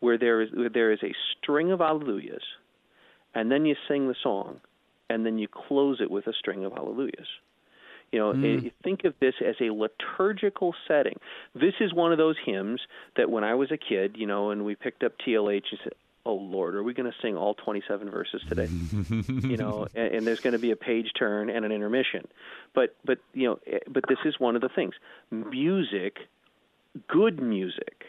[0.00, 2.42] where there is where there is a string of alleluias
[3.34, 4.60] and then you sing the song
[5.08, 7.28] and then you close it with a string of alleluias
[8.12, 8.70] you know, mm.
[8.84, 11.16] think of this as a liturgical setting.
[11.54, 12.82] This is one of those hymns
[13.16, 15.94] that when I was a kid, you know, and we picked up TLH, and said,
[16.24, 18.68] oh Lord, are we going to sing all 27 verses today?
[19.48, 22.26] you know, and, and there's going to be a page turn and an intermission.
[22.74, 24.94] But but you know, eh, but this is one of the things.
[25.30, 26.18] Music,
[27.08, 28.04] good music,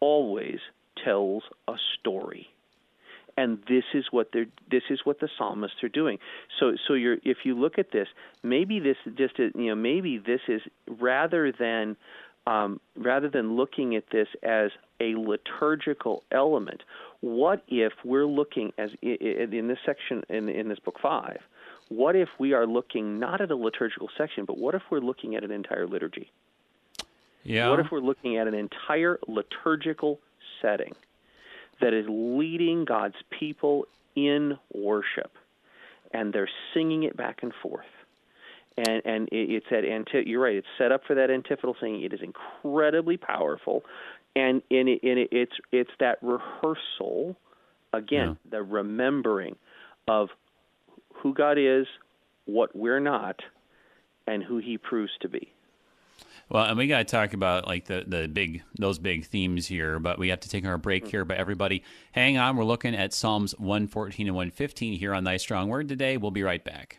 [0.00, 0.58] always
[1.04, 2.48] tells a story.
[3.34, 4.46] And this is what they're.
[4.70, 6.18] This is what the psalmists are doing.
[6.60, 7.16] So, so you're.
[7.24, 8.08] If you look at this,
[8.42, 9.38] maybe this just.
[9.38, 11.96] You know, maybe this is rather than
[12.46, 16.82] um, rather than looking at this as a liturgical element,
[17.22, 21.38] what if we're looking as in this section in, in this book five?
[21.88, 25.36] What if we are looking not at a liturgical section, but what if we're looking
[25.36, 26.30] at an entire liturgy?
[27.44, 27.70] Yeah.
[27.70, 30.20] What if we're looking at an entire liturgical
[30.60, 30.94] setting
[31.80, 35.32] that is leading God's people in worship,
[36.12, 37.86] and they're singing it back and forth?
[38.76, 42.12] and and it's at anti- you're right it's set up for that antiphonal singing it
[42.14, 43.84] is incredibly powerful
[44.34, 47.36] and in it, in it, it's it's that rehearsal
[47.92, 48.50] again yeah.
[48.50, 49.56] the remembering
[50.08, 50.28] of
[51.14, 51.86] who God is
[52.46, 53.40] what we're not
[54.26, 55.52] and who he proves to be
[56.52, 59.98] well, and we got to talk about like the the big those big themes here,
[59.98, 61.24] but we have to take our break here.
[61.24, 62.56] But everybody, hang on.
[62.56, 66.18] We're looking at Psalms 114 and 115 here on Thy Strong Word today.
[66.18, 66.98] We'll be right back.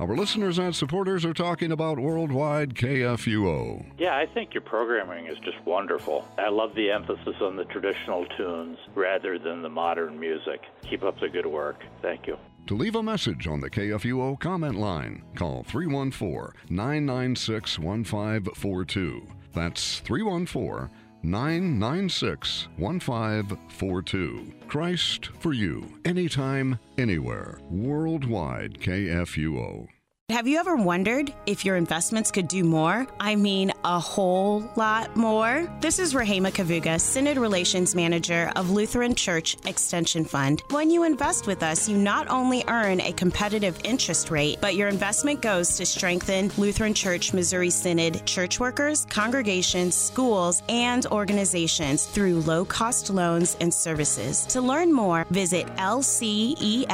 [0.00, 3.84] Our listeners and supporters are talking about worldwide KFUO.
[3.98, 6.26] Yeah, I think your programming is just wonderful.
[6.38, 10.62] I love the emphasis on the traditional tunes rather than the modern music.
[10.88, 11.82] Keep up the good work.
[12.00, 12.38] Thank you.
[12.68, 19.26] To leave a message on the KFUO comment line, call 314 996 1542.
[19.52, 20.88] That's 314
[21.22, 24.54] 996 1542.
[24.68, 27.58] Christ for you, anytime, anywhere.
[27.70, 29.86] Worldwide KFUO.
[30.30, 33.04] Have you ever wondered if your investments could do more?
[33.18, 35.68] I mean, a whole lot more?
[35.80, 40.62] This is Rahema Kavuga, Synod Relations Manager of Lutheran Church Extension Fund.
[40.70, 44.86] When you invest with us, you not only earn a competitive interest rate, but your
[44.86, 52.38] investment goes to strengthen Lutheran Church Missouri Synod church workers, congregations, schools, and organizations through
[52.42, 54.46] low cost loans and services.
[54.46, 56.86] To learn more, visit lcef.org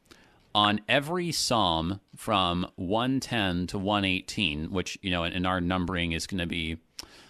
[0.53, 6.27] on every psalm from 110 to 118, which, you know, in, in our numbering is
[6.27, 6.77] going to be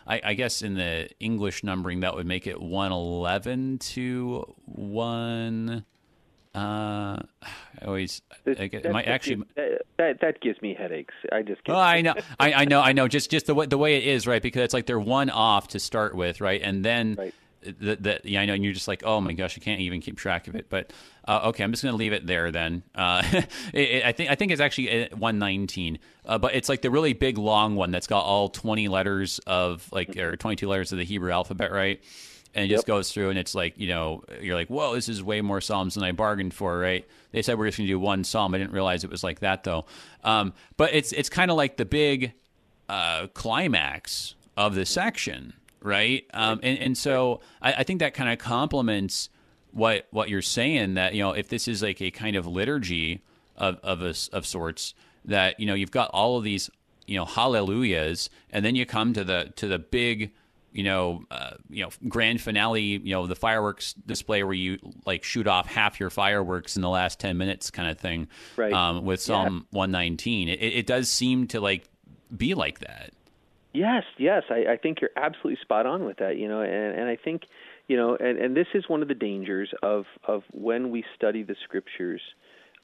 [0.08, 5.86] I, I, guess in the English numbering that would make it 111 to 1
[6.54, 11.14] uh, I always I guess, that, actually that, that, that gives me headaches.
[11.30, 11.78] I just can't.
[11.78, 12.14] Oh, I know.
[12.40, 12.80] I, I know.
[12.80, 13.10] I know.
[13.10, 14.42] Just just the way the way it is, right?
[14.42, 16.62] Because it's like they're one off to start with, right?
[16.64, 17.34] And then right
[17.80, 20.02] the, the, yeah, I know, and you're just like, oh my gosh, I can't even
[20.02, 20.70] keep track of it.
[20.70, 20.94] But
[21.28, 22.84] uh, okay, I'm just going to leave it there then.
[22.94, 23.24] Uh,
[23.74, 27.14] it, it, I think I think it's actually 119, uh, but it's like the really
[27.14, 31.06] big long one that's got all 20 letters of like or 22 letters of the
[31.06, 32.02] Hebrew alphabet, right?
[32.54, 35.22] And it just goes through, and it's like you know, you're like, whoa, this is
[35.22, 37.06] way more psalms than I bargained for, right?
[37.32, 38.56] They said we're just going to do one psalm.
[38.56, 39.86] I didn't realize it was like that though.
[40.24, 42.32] Um, but it's it's kind of like the big
[42.88, 45.54] uh, climax of the section
[45.86, 46.26] right?
[46.34, 49.30] Um, and and so I, I think that kind of complements
[49.72, 53.22] what what you're saying that you know if this is like a kind of liturgy
[53.56, 54.94] of of a, of sorts
[55.26, 56.70] that you know you've got all of these
[57.06, 60.32] you know hallelujahs and then you come to the to the big
[60.72, 65.24] you know uh, you know grand finale you know the fireworks display where you like
[65.24, 68.74] shoot off half your fireworks in the last 10 minutes kind of thing right.
[68.74, 69.78] um, with psalm yeah.
[69.78, 71.84] 119 it, it does seem to like
[72.36, 73.12] be like that
[73.76, 76.38] Yes, yes, I, I think you're absolutely spot on with that.
[76.38, 77.44] You know, and, and I think,
[77.88, 81.44] you know, and, and this is one of the dangers of of when we study
[81.44, 82.22] the scriptures.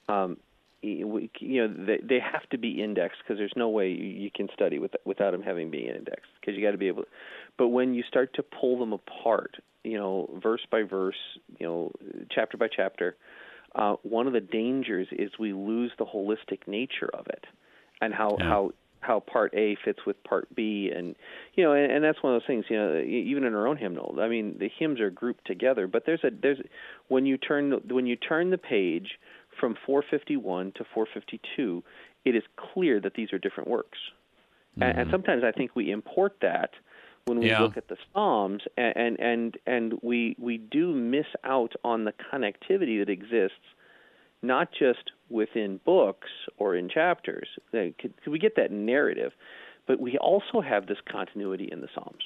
[0.08, 0.36] Um,
[0.82, 4.30] we, you know, they, they have to be indexed because there's no way you, you
[4.34, 7.02] can study with, without them having being indexed because you got to be able.
[7.02, 7.08] To,
[7.56, 11.16] but when you start to pull them apart, you know, verse by verse,
[11.58, 11.92] you know,
[12.30, 13.16] chapter by chapter,
[13.74, 17.44] uh, one of the dangers is we lose the holistic nature of it,
[18.00, 18.48] and how yeah.
[18.48, 18.70] how
[19.02, 21.14] how part A fits with part B, and
[21.54, 22.64] you know, and, and that's one of those things.
[22.70, 26.04] You know, even in our own hymnal, I mean, the hymns are grouped together, but
[26.06, 26.58] there's a there's
[27.08, 29.18] when you turn when you turn the page
[29.60, 31.84] from 451 to 452,
[32.24, 33.98] it is clear that these are different works,
[34.80, 36.70] and, and sometimes I think we import that
[37.24, 37.60] when we Yeah.
[37.60, 42.12] look at the Psalms, and, and and and we we do miss out on the
[42.32, 43.58] connectivity that exists
[44.42, 47.48] not just within books or in chapters.
[47.72, 49.32] Could, could we get that narrative?
[49.86, 52.22] But we also have this continuity in the Psalms.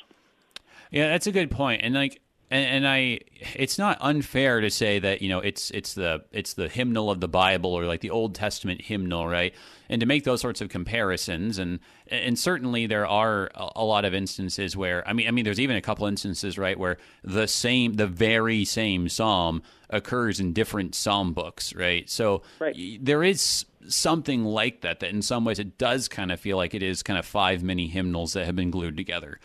[0.90, 1.82] Yeah, that's a good point.
[1.82, 3.20] And like and, and I
[3.54, 7.20] it's not unfair to say that, you know, it's it's the it's the hymnal of
[7.20, 9.54] the Bible or like the Old Testament hymnal, right?
[9.88, 14.14] And to make those sorts of comparisons and and certainly there are a, lot of
[14.14, 17.94] instances where I mean I mean there's even a couple instances, right, where the same
[17.94, 22.08] the very same psalm occurs in different psalm books, right?
[22.08, 22.76] So Right.
[23.00, 26.74] there is something like that that in some ways it does kind of feel like
[26.74, 29.38] it is kind of five mini hymnals that have been glued together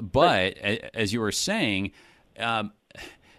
[0.00, 1.90] but a- as you were saying
[2.38, 2.72] um,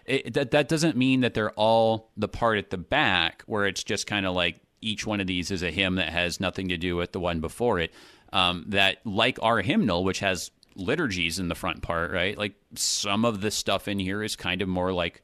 [0.06, 3.84] it, that that doesn't mean that they're all the part at the back where it's
[3.84, 6.76] just kind of like each one of these is a hymn that has nothing to
[6.76, 7.92] do with the one before it.
[8.32, 12.38] Um, that like our hymnal which has liturgies in the front part right?
[12.38, 15.22] Like some of the stuff in here is kind of more like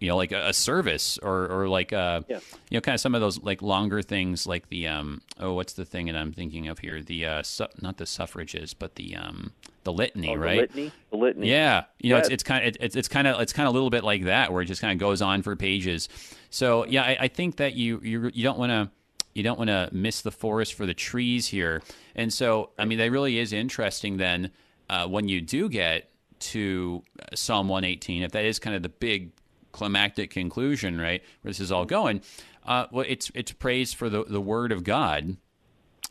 [0.00, 2.40] you know like a, a service or or like uh Yeah.
[2.70, 5.74] you know kind of some of those like longer things like the um oh what's
[5.74, 7.02] the thing that I'm thinking of here?
[7.02, 9.52] The uh su- not the suffrages but the um
[9.86, 11.48] the litany Oh, the right litany, the litany.
[11.50, 12.34] yeah, you know, it's Yes.
[12.34, 14.52] it's kind of it's it's kind of it's kind of a little bit like that,
[14.52, 16.08] where it just kind of goes on for pages.
[16.50, 18.90] So yeah, I, I think that you you you don't want to
[19.34, 21.82] you don't want to miss the forest for the trees here.
[22.14, 24.18] And so I mean, that really is interesting.
[24.18, 24.50] Then
[24.90, 27.02] uh, when you do get to
[27.34, 29.32] Psalm one eighteen, if that is kind of the big
[29.72, 32.20] climactic conclusion, right, where this is all going,
[32.66, 35.36] uh, well, it's it's praise for the the word of God,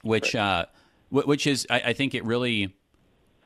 [0.04, 0.66] which uh,
[1.10, 2.76] wh- which is I, I think it really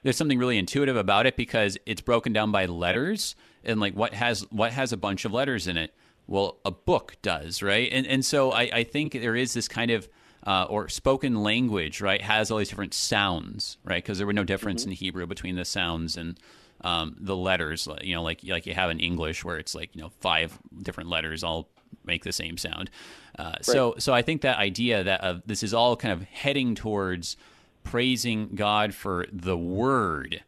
[0.04, 4.14] there's something really intuitive about it because it's broken down by letters and like what
[4.14, 5.94] has what has a bunch of letters in it?
[6.28, 7.90] Well a book does right?
[7.92, 10.08] And and so i, I think there is this kind of
[10.46, 14.02] uh, or spoken language right has all these different sounds right?
[14.04, 16.40] Because there were no difference in hebrew between the sounds and
[16.82, 20.02] um, the letters you know like like you have in english where it's like you
[20.02, 21.70] know five different letters all
[22.06, 22.90] make the same sound.
[23.38, 26.76] Uh, so so i think that idea that uh, this is all kind of heading
[26.76, 27.38] towards
[27.84, 30.44] praising God for the word.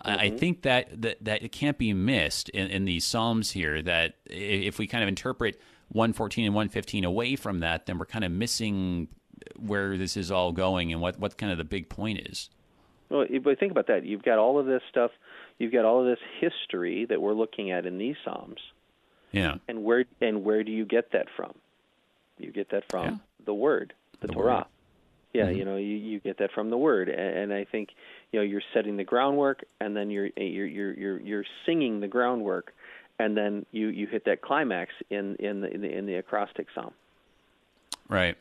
[0.00, 0.36] I I mm-hmm.
[0.36, 3.82] think that, that that it can't be missed in, in these psalms here.
[3.82, 5.60] That if we kind of interpret
[5.92, 9.08] 114 and 115 away from that, then we're kind of missing
[9.56, 12.50] where this is all going and what what kind of the big point is.
[13.08, 14.04] Well, if- but think about that.
[14.04, 15.10] You've got all of this stuff.
[15.58, 18.60] You've got all of this history that we're looking at in these psalms,
[19.32, 21.54] Yeah, and where and where do you get that from?
[22.38, 23.16] You get that from Yeah.
[23.44, 24.54] the Word, the, The Torah.
[24.56, 24.64] Word.
[25.36, 25.58] Yeah, mm-hmm.
[25.58, 27.90] you know, you, you get that from the Word, and, and I think
[28.32, 32.00] you know you're setting the groundwork, and then you're eh, you're you're you're, you're singing
[32.00, 32.72] the groundwork,
[33.18, 36.68] and then you, you hit that climax in in the, in the in the acrostic
[36.74, 36.92] psalm.
[38.08, 38.36] right.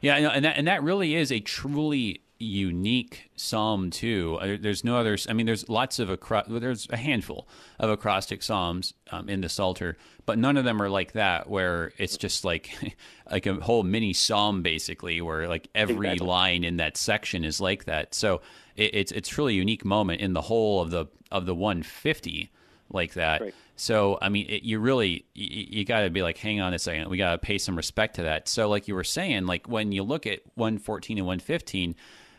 [0.00, 4.38] Yeah, and that and that really is a truly unique psalm too.
[4.40, 5.26] Uh, There's no others.
[5.28, 9.48] I mean, there's lots of acro- there's a handful of acrostic psalms um, in the
[9.48, 9.96] Psalter,
[10.26, 12.96] but none of them are like that, where it's just like
[13.30, 16.26] like a whole mini psalm basically, where like every Exactly.
[16.26, 18.14] line in that section is like that.
[18.14, 18.40] So
[18.76, 22.50] it, it's it's truly a unique moment in the whole of the of the 150
[22.90, 23.40] like that.
[23.40, 23.54] Right.
[23.78, 26.78] So I mean, it, you really you, you got to be like, hang on a
[26.78, 28.48] second, we got to pay some respect to that.
[28.48, 31.94] So like you were saying, like when you look at 114 and 115,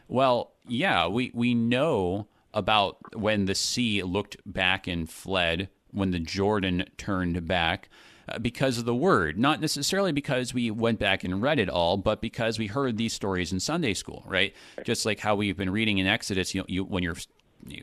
[0.08, 6.20] well, yeah, we we know about when the sea looked back and fled, when the
[6.20, 7.90] Jordan turned back.
[8.28, 11.98] uh, Because of the word, not necessarily because we went back and read it all,
[11.98, 14.54] but because we heard these stories in Sunday school, right?
[14.84, 17.16] Just like how we've been reading in Exodus, you, you when your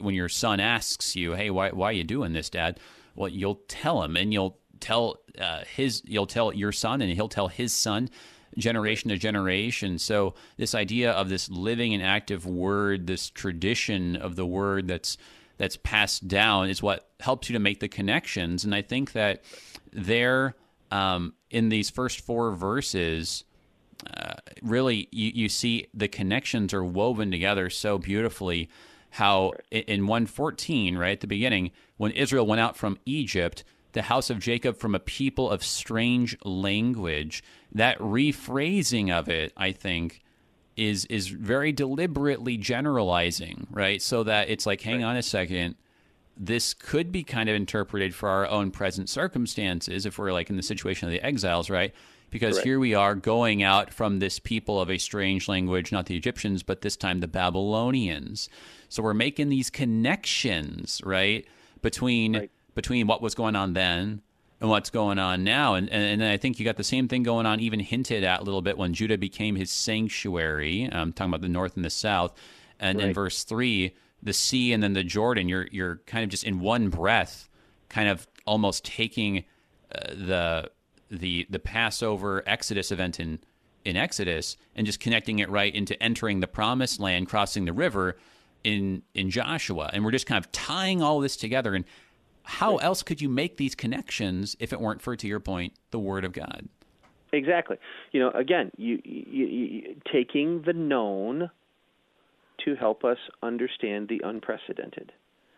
[0.00, 2.80] when your son asks you, "Hey, why why are you doing this, Dad?"
[3.14, 7.28] Well, you'll tell him, and you'll tell uh, his, you'll tell your son, and he'll
[7.28, 8.08] tell his son,
[8.56, 9.98] generation to generation.
[9.98, 15.16] So this idea of this living and active word, this tradition of the word that's
[15.56, 18.64] that's passed down, is what helps you to make the connections.
[18.64, 19.44] And I think that
[19.92, 20.56] there,
[20.90, 23.44] um, in these first four verses,
[24.12, 28.68] uh, really you, you see the connections are woven together so beautifully
[29.10, 33.64] how in 114 right at the beginning when israel went out from egypt
[33.94, 37.42] the house of jacob from a people of strange language
[37.72, 40.22] that rephrasing of it i think
[40.76, 45.74] is is very deliberately generalizing right so that it's like hang on a second
[46.36, 50.56] this could be kind of interpreted for our own present circumstances if we're like in
[50.56, 51.94] the situation of the exiles, right?
[52.34, 52.66] because Correct.
[52.66, 56.64] here we are going out from this people of a strange language, not the Egyptians,
[56.64, 58.48] but this time the Babylonians.
[58.88, 61.46] So we're making these connections, right,
[61.80, 62.50] between Right.
[62.74, 64.22] Between what was going on then
[64.60, 65.74] and what's going on now.
[65.74, 68.24] And, and and then I think you got the same thing going on, even hinted
[68.24, 70.88] at a little bit when Judah became his sanctuary.
[70.90, 72.32] I'm talking about the north and the south.
[72.80, 76.44] And in verse three, the sea and then the Jordan, you're you're kind of just
[76.44, 77.48] in one breath,
[77.88, 79.44] kind of almost taking
[79.94, 80.70] uh, the
[81.10, 83.38] the the Passover Exodus event in
[83.84, 88.16] in Exodus and just connecting it right into entering the promised land, crossing the river
[88.64, 89.90] in in Joshua.
[89.92, 91.84] And we're just kind of tying all this together and
[92.44, 95.98] how else could you make these connections if it weren't for to your point the
[95.98, 96.68] word of God?
[97.32, 97.76] Exactly.
[98.12, 101.50] You know, again, you, you, you taking the known
[102.64, 105.12] to help us understand the unprecedented.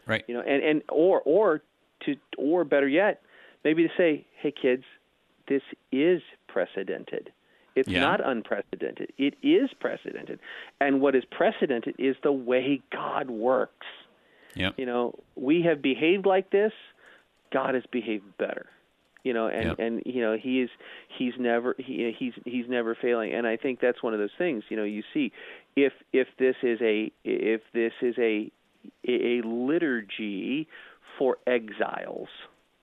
[0.06, 0.24] Right.
[0.28, 1.62] You know, and and or or
[2.04, 3.20] to or better yet,
[3.64, 4.84] maybe to say, "Hey kids,
[5.48, 5.62] this
[5.92, 7.32] is precedented.
[7.74, 8.00] It's Yeah.
[8.00, 9.12] not unprecedented.
[9.18, 10.38] It is precedented.
[10.80, 13.86] And what is precedented is the way God works.
[14.56, 14.74] Yep.
[14.78, 16.72] You know, we have behaved like this.
[17.52, 18.66] God has behaved better.
[19.22, 19.76] You know, and Yep.
[19.80, 20.70] and you know he is
[21.18, 23.32] he's never he he's he's never failing.
[23.34, 24.62] And I think that's one of those things.
[24.68, 25.32] You know, you see,
[25.74, 28.50] if if this is a if this is a
[29.06, 30.68] a liturgy
[31.18, 32.28] for exiles.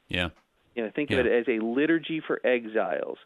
[0.09, 0.29] Yeah.
[0.75, 1.19] You know, think Yeah.
[1.19, 3.19] of it as a liturgy for exiles.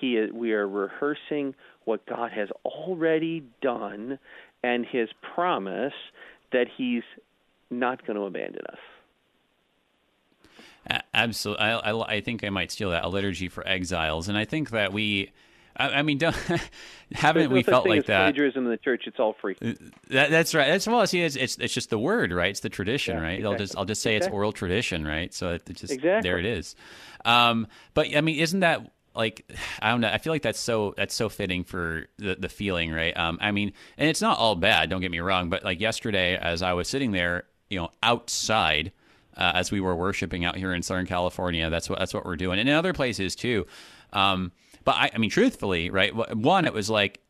[0.00, 4.18] He is, we are rehearsing what God has already done
[4.62, 5.92] and His promise
[6.52, 7.02] that He's
[7.72, 8.78] not going to abandon us.
[11.14, 11.64] Absolutely.
[11.64, 14.28] I, I, I think I might steal that a liturgy for exiles.
[14.28, 15.30] And I think that we,
[15.76, 16.36] I, I mean, don't,
[17.12, 18.24] haven't no we felt like that?
[18.34, 19.04] plagiarism in the church.
[19.06, 19.56] It's all free.
[20.10, 20.66] That, that's right.
[20.68, 21.06] That's well.
[21.06, 22.50] See, it's, it's it's just the word, right?
[22.50, 23.44] It's the tradition, Yeah, right?
[23.44, 23.76] I'll just.
[23.76, 24.26] I'll just say Exactly.
[24.28, 25.32] it's oral tradition, right?
[25.32, 26.28] So it, it just Exactly.
[26.28, 26.74] there it is.
[27.24, 29.46] Um, but I mean, isn't that like
[29.80, 30.08] I don't know?
[30.08, 33.16] I feel like that's so that's so fitting for the the feeling, right?
[33.16, 34.90] Um, I mean, and it's not all bad.
[34.90, 38.92] Don't get me wrong, but like yesterday, as I was sitting there, you know, outside.
[39.34, 42.36] Uh, as we were worshiping out here in Southern California, that's what that's what we're
[42.36, 43.66] doing, and in other places too.
[44.12, 44.52] Um,
[44.84, 46.14] but I, I mean, truthfully, right?
[46.36, 47.20] One, it was like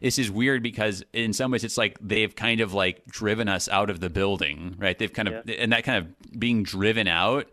[0.00, 3.68] this is weird because in some ways it's like they've kind of like driven us
[3.68, 4.98] out of the building, right?
[4.98, 7.48] They've kind of and that kind of being driven out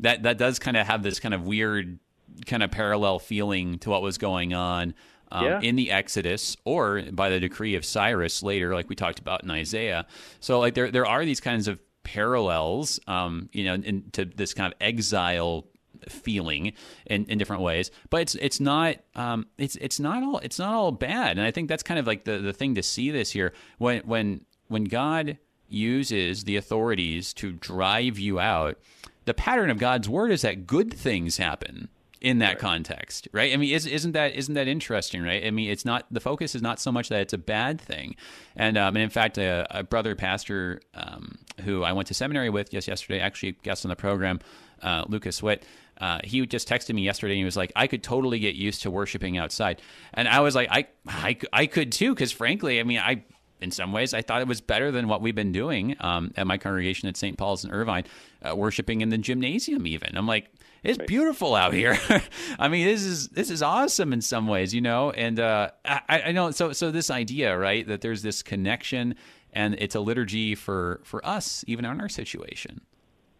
[0.00, 1.98] that that does kind of have this kind of weird
[2.44, 4.92] kind of parallel feeling to what was going on
[5.32, 5.60] um, Yeah.
[5.62, 9.50] in the Exodus or by the decree of Cyrus later, like we talked about in
[9.50, 10.04] Isaiah.
[10.40, 14.54] So like there there are these kinds of parallels, um, you know, in, to this
[14.54, 15.66] kind of exile
[16.08, 16.72] feeling
[17.06, 17.90] in, in different ways.
[18.10, 21.38] But it's it's not um it's it's not all it's not all bad.
[21.38, 23.52] And i think that's kind of like the the thing to see this here.
[23.78, 25.38] When when when god
[25.68, 28.78] uses the authorities to drive you out
[29.24, 31.88] the pattern of god's word is that good things happen
[32.24, 35.70] in that context right i mean is, isn't that isn't that interesting right i mean
[35.70, 38.16] it's not the focus is not so much that it's a bad thing
[38.56, 42.48] and um, and in fact a, a brother pastor um, who i went to seminary
[42.48, 44.40] with just yesterday actually guest on the program
[44.82, 45.64] uh, lucas witt
[45.98, 48.82] uh, he just texted me yesterday and he was like, I could totally get used
[48.82, 49.80] to worshiping outside.
[50.12, 53.22] And I was like, I, I, I could too, because frankly, I mean, I,
[53.60, 56.46] in some ways, I thought it was better than what we've been doing um, at
[56.46, 57.38] my congregation at St.
[57.38, 58.04] Paul's in Irvine,
[58.42, 60.16] uh, worshiping in the gymnasium even.
[60.16, 60.50] I'm like,
[60.84, 61.98] it's beautiful out here.
[62.58, 65.10] I mean, this is this is awesome in some ways, you know.
[65.10, 69.14] And uh, I, I know so so this idea, right, that there's this connection,
[69.52, 72.82] and it's a liturgy for for us, even in our situation.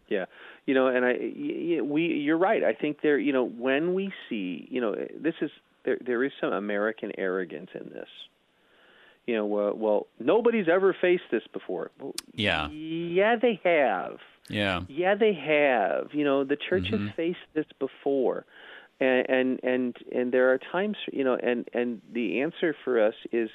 [0.07, 0.25] Yeah,
[0.65, 2.63] you know, and I, we, you're right.
[2.63, 5.49] I think there, you know, when we see, you know, this is
[5.83, 5.97] there.
[5.99, 8.09] There is some American arrogance in this.
[9.25, 11.89] You know, well, well, nobody's ever faced this before.
[11.99, 12.69] Well, Yeah.
[12.69, 14.17] yeah, they have.
[14.49, 14.81] Yeah.
[14.87, 16.09] Yeah, they have.
[16.13, 17.15] You know, the church has mm-hmm.
[17.15, 18.45] faced this before,
[18.99, 23.15] and and and and there are times, you know, and and the answer for us
[23.31, 23.49] is,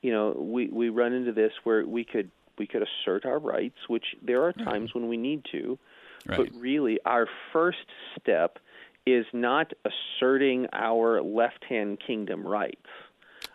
[0.00, 3.76] you know, we we run into this where we could we could assert our rights,
[3.88, 4.64] which there are mm-hmm.
[4.64, 5.78] times when we need to,
[6.26, 6.38] Right.
[6.38, 7.86] but really our first
[8.20, 8.58] step
[9.04, 12.86] is not asserting our left-hand kingdom rights.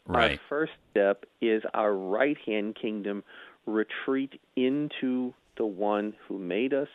[0.06, 0.32] Right.
[0.32, 3.24] Our first step is our right hand kingdom
[3.66, 6.89] retreat into the one who made us,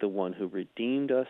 [0.00, 1.28] the one who redeemed us,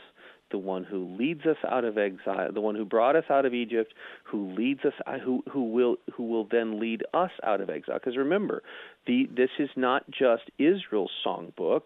[0.50, 3.54] the one who leads us out of exile, the one who brought us out of
[3.54, 4.92] Egypt, who leads us
[5.24, 7.98] who who will who will then lead us out of exile.
[7.98, 8.62] Because remember,
[9.06, 11.82] the this is not just Israel's songbook.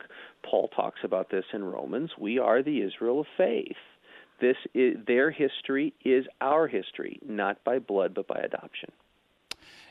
[0.48, 2.12] Paul talks about this in Romans.
[2.18, 3.76] We are the Israel of faith.
[4.40, 8.90] This is, their history is our history, not by blood but by adoption.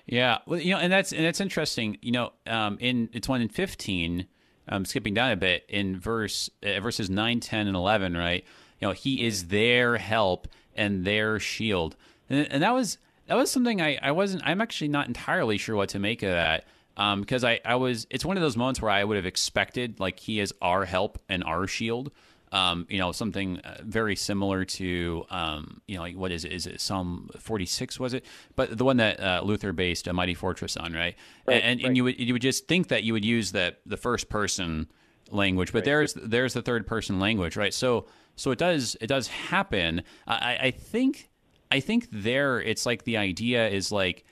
[0.06, 1.97] Yeah, well, you know, and that's and that's interesting.
[2.01, 4.28] You know, um, in it's one in fifteen.
[4.70, 8.16] Um, skipping down a bit in verse uh, verses 9, 10, and eleven.
[8.16, 8.45] Right,
[8.80, 11.95] you know, he is their help and their shield.
[12.30, 12.97] and, and that was
[13.28, 14.43] that was something I, I wasn't.
[14.45, 16.66] I'm actually not entirely sure what to make of that.
[16.95, 19.99] Um, because I, I was, it's one of those moments where I would have expected,
[19.99, 22.11] like, he is our help and our shield.
[22.54, 26.51] Um, you know, something uh, very similar to, um, you know, like what is it?
[26.51, 28.24] Is it Psalm 46, was it?
[28.56, 31.16] But the one that uh, Luther based a Mighty Fortress on, right?
[31.47, 31.88] Right, and, right.
[31.88, 34.88] and you would, you would just think that you would use the, the first person
[35.32, 37.74] language, but there's, there's the third person language, right?
[37.74, 40.04] So, so it does, it does happen.
[40.28, 41.32] I, I think,
[41.72, 44.26] I think there, it's like the idea is like,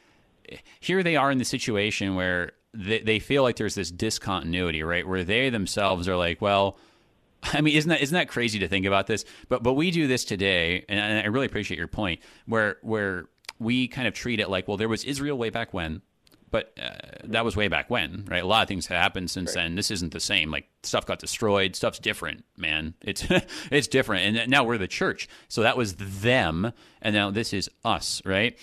[0.79, 5.07] here they are in the situation where they, they feel like there's this discontinuity, right?
[5.07, 6.77] Where they themselves are like, well,
[7.53, 9.25] I mean, isn't that isn't that crazy to think about this?
[9.49, 13.25] But but we do this today, and I really appreciate your point, where where
[13.59, 16.01] we kind of treat it like, well, there was Israel way back when,
[16.49, 16.89] but uh,
[17.25, 18.43] that was way back when, right?
[18.43, 19.75] A lot of things have happened since then.
[19.75, 20.51] This isn't the same.
[20.51, 22.93] Like stuff got destroyed, stuff's different, man.
[23.01, 23.25] It's
[23.71, 25.27] it's different, and now we're the church.
[25.47, 28.57] So that was them, and now this is us, right?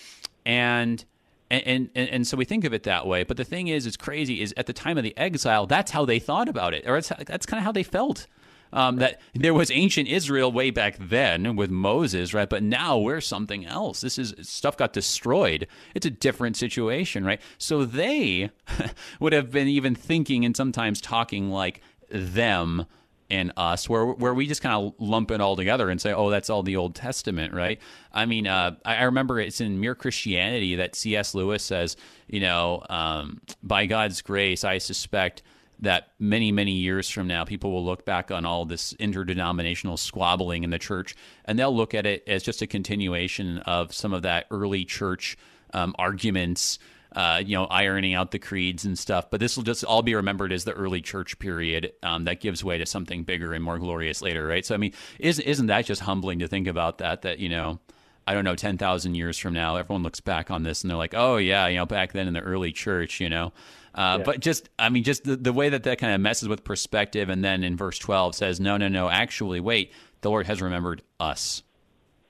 [0.45, 1.03] And
[1.51, 3.23] and, and and so we think of it that way.
[3.23, 4.41] But the thing is, it's crazy.
[4.41, 7.11] Is at the time of the exile, that's how they thought about it, or it's,
[7.25, 8.27] that's kind of how they felt.
[8.71, 12.49] Um, that there was ancient Israel way back then with Moses, right?
[12.49, 14.01] But now we're something else.
[14.01, 15.67] This is stuff got destroyed.
[15.95, 17.41] It's a different situation, right?
[17.57, 18.51] So they
[19.19, 22.85] would have been even thinking and sometimes talking like them
[23.29, 26.29] and us, where where we just kind of lump it all together and say, "Oh,
[26.29, 27.79] that's all the Old Testament," right?
[28.11, 31.35] I mean, uh, I, remember it's in Mere Christianity that C.S.
[31.35, 31.95] Lewis says,
[32.27, 35.43] you know, um, by God's grace, I suspect
[35.79, 40.63] that many many years from now, people will look back on all this interdenominational squabbling
[40.63, 41.15] in the church,
[41.45, 45.37] and they'll look at it as just a continuation of some of that early church
[45.73, 46.79] um, arguments
[47.15, 49.29] uh, you know, ironing out the creeds and stuff.
[49.29, 52.63] But this will just all be remembered as the early church period um, that gives
[52.63, 54.65] way to something bigger and more glorious later, right?
[54.65, 57.23] So, I mean, isn't isn't that just humbling to think about that?
[57.23, 57.79] That you know,
[58.27, 60.97] I don't know, ten thousand years from now, everyone looks back on this and they're
[60.97, 63.53] like, oh yeah, you know, back then in the early church, you know.
[63.99, 64.23] Uh, Yeah.
[64.23, 67.27] But just, I mean, just the, the way that that kind of messes with perspective,
[67.29, 69.91] and then in verse twelve says, no, no, no, actually, wait,
[70.21, 71.63] the Lord has remembered us.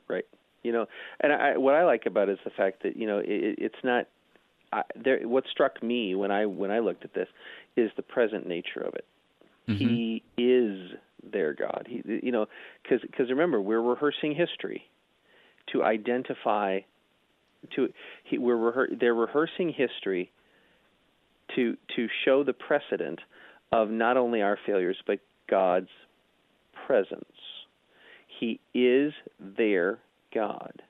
[0.07, 0.25] right
[0.63, 0.87] you know
[1.21, 3.81] and I, what i like about it is the fact that you know it, it's
[3.83, 4.07] not
[4.73, 7.27] I, there what struck me when i when i looked at this
[7.77, 9.05] is the present nature of it
[9.77, 10.91] he is
[11.31, 12.47] their god he you know
[12.83, 14.83] because because remember we're rehearsing history
[15.71, 16.79] to identify
[17.75, 17.87] to
[18.23, 20.31] he, we're rehe- they're rehearsing history
[21.55, 23.19] to to show the precedent
[23.71, 25.19] of not only our failures but
[25.49, 25.89] god's
[26.85, 27.25] presence
[28.39, 29.99] he is their
[30.33, 30.81] God.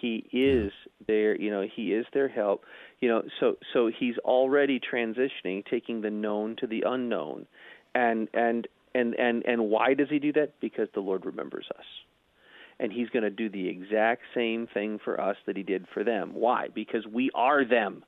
[0.00, 0.72] He is
[1.06, 2.64] their, you know, he is their help.
[3.00, 7.46] You know, so so he's already transitioning, taking the known to the unknown.
[7.94, 10.60] And and and and and why does he do that?
[10.60, 11.84] Because the Lord remembers us.
[12.78, 16.04] And he's going to do the exact same thing for us that he did for
[16.04, 16.32] them.
[16.34, 16.68] Why?
[16.74, 18.04] Because we are them.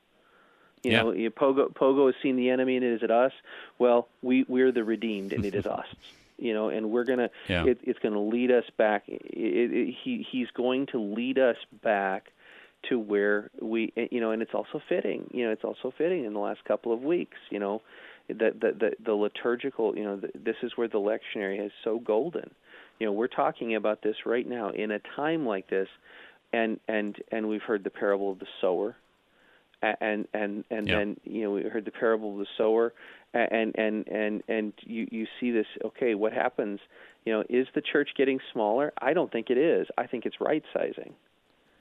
[0.83, 1.01] You Yeah.
[1.03, 3.33] know, you- Pogo Pogo has seen the enemy and is it us?
[3.77, 5.87] Well, we we're the redeemed and it is us.
[6.37, 7.65] You know, and we're gonna Yeah.
[7.65, 9.03] it, it's going to lead us back.
[9.07, 12.31] It, it, he he's going to lead us back
[12.83, 15.29] to where we eh, you know, and it's also fitting.
[15.33, 17.37] You know, it's also fitting in the last couple of weeks.
[17.49, 17.81] You know,
[18.29, 19.97] the the the, the liturgical.
[19.97, 22.49] You know, the, this is where the lectionary is so golden.
[23.01, 25.89] You know, we're talking about this right now in a time like this,
[26.53, 28.95] and and and we've heard the parable of the sower
[29.81, 30.97] and and and Yeah.
[30.99, 32.93] then you know we heard the parable of the sower
[33.33, 36.79] and and and and you you see this okay what happens?
[37.25, 38.91] You know is the church getting smaller?
[39.01, 39.87] I don't think it is.
[39.97, 41.13] I think it's right sizing.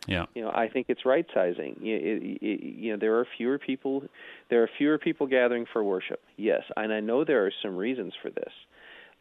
[0.07, 0.25] Yeah.
[0.35, 1.77] you know i think it's right sizing.
[1.83, 4.05] You, it, it, you know there are fewer people
[4.49, 6.23] there are fewer people gathering for worship.
[6.37, 6.63] Yes.
[6.77, 8.53] And i know there are some reasons for this.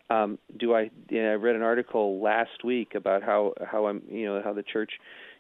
[0.09, 0.89] Um, do I?
[1.09, 4.53] You know, I read an article last week about how how I'm you know how
[4.53, 4.91] the church,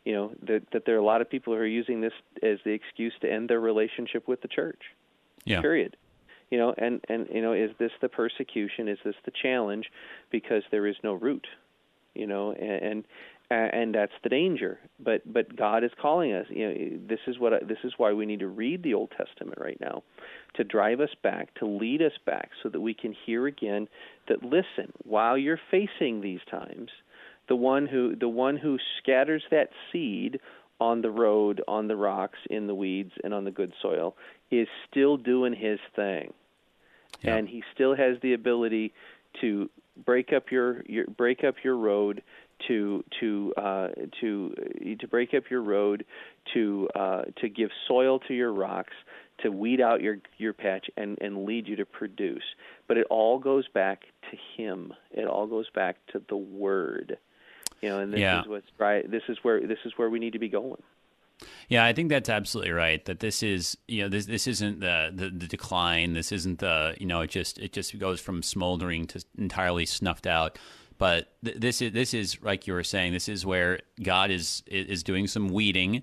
[0.07, 2.59] you know that that there are a lot of people who are using this as
[2.63, 4.81] the excuse to end their relationship with the church.
[5.43, 5.59] Yeah.
[5.59, 5.97] Period.
[6.49, 8.87] You know, and and you know, is this the persecution?
[8.87, 9.91] Is this the challenge?
[10.31, 11.45] Because there is no root.
[12.15, 13.03] You know, and
[13.49, 14.79] and, and that's the danger.
[14.97, 16.45] But but God is calling us.
[16.49, 19.11] You know, this is what I, this is why we need to read the Old
[19.11, 20.03] Testament right now,
[20.53, 23.89] to drive us back, to lead us back, so that we can hear again
[24.29, 26.91] that listen while you're facing these times,
[27.47, 30.39] the one who the one who scatters that seed
[30.79, 34.15] on the road, on the rocks, in the weeds, and on the good soil
[34.51, 36.33] is still doing his thing,
[37.23, 37.35] Yeah.
[37.35, 38.93] and he still has the ability
[39.41, 39.69] to
[40.05, 42.21] break up your, your break up your road
[42.67, 43.87] to to uh,
[44.21, 44.53] to
[44.99, 46.05] to break up your road
[46.53, 48.93] to uh, to give soil to your rocks
[49.39, 52.43] to weed out your your patch and and lead you to produce.
[52.87, 54.93] But it all goes back to him.
[55.11, 57.17] It all goes back to the word
[57.81, 58.41] you know and this Yeah.
[58.41, 60.81] is what's right this is where this is where we need to be going
[61.69, 63.05] Yeah, I think that's absolutely right.
[63.05, 66.13] That this is, you know, this this isn't the, the, the decline.
[66.13, 70.25] This isn't the, you know, it just it just goes from smoldering to entirely snuffed
[70.25, 70.57] out.
[70.97, 73.13] But th- this is this is like you were saying.
[73.13, 76.01] This is where God is is doing some weeding.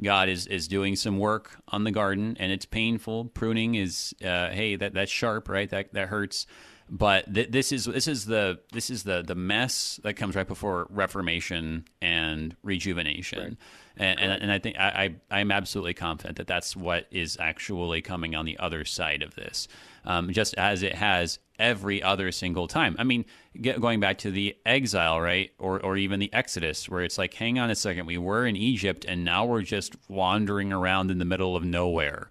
[0.00, 3.24] God is is doing some work on the garden, and it's painful.
[3.24, 5.68] Pruning is, uh, hey, that that's sharp, right?
[5.68, 6.46] That that hurts.
[6.88, 10.46] But th- this is this is the this is the the mess that comes right
[10.46, 13.38] before reformation and rejuvenation.
[13.38, 13.56] Right.
[13.98, 18.02] And, and, and, I think I, I am absolutely confident that that's what is actually
[18.02, 19.68] coming on the other side of this,
[20.04, 22.94] um, just as it has every other single time.
[22.98, 23.24] I mean,
[23.58, 27.32] get, going back to the exile, right, or or even the Exodus, where it's like,
[27.34, 31.18] hang on a second, we were in Egypt and now we're just wandering around in
[31.18, 32.28] the middle of nowhere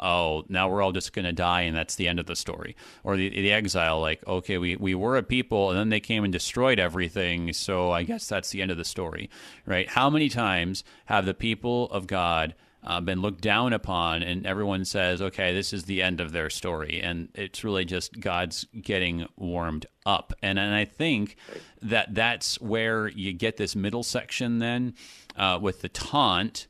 [0.00, 2.76] oh, now we're all just going to die and that's the end of the story.
[3.04, 6.24] Or the, the exile, like, okay, we, we were a people and then they came
[6.24, 9.30] and destroyed everything, so I guess that's the end of the story,
[9.64, 9.88] right?
[9.88, 14.84] How many times have the people of God uh, been looked down upon and everyone
[14.84, 17.00] says, okay, this is the end of their story?
[17.02, 20.32] And it's really just God's getting warmed up.
[20.42, 21.36] And, and I think
[21.82, 24.94] that that's where you get this middle section then
[25.36, 26.68] uh, with the taunt.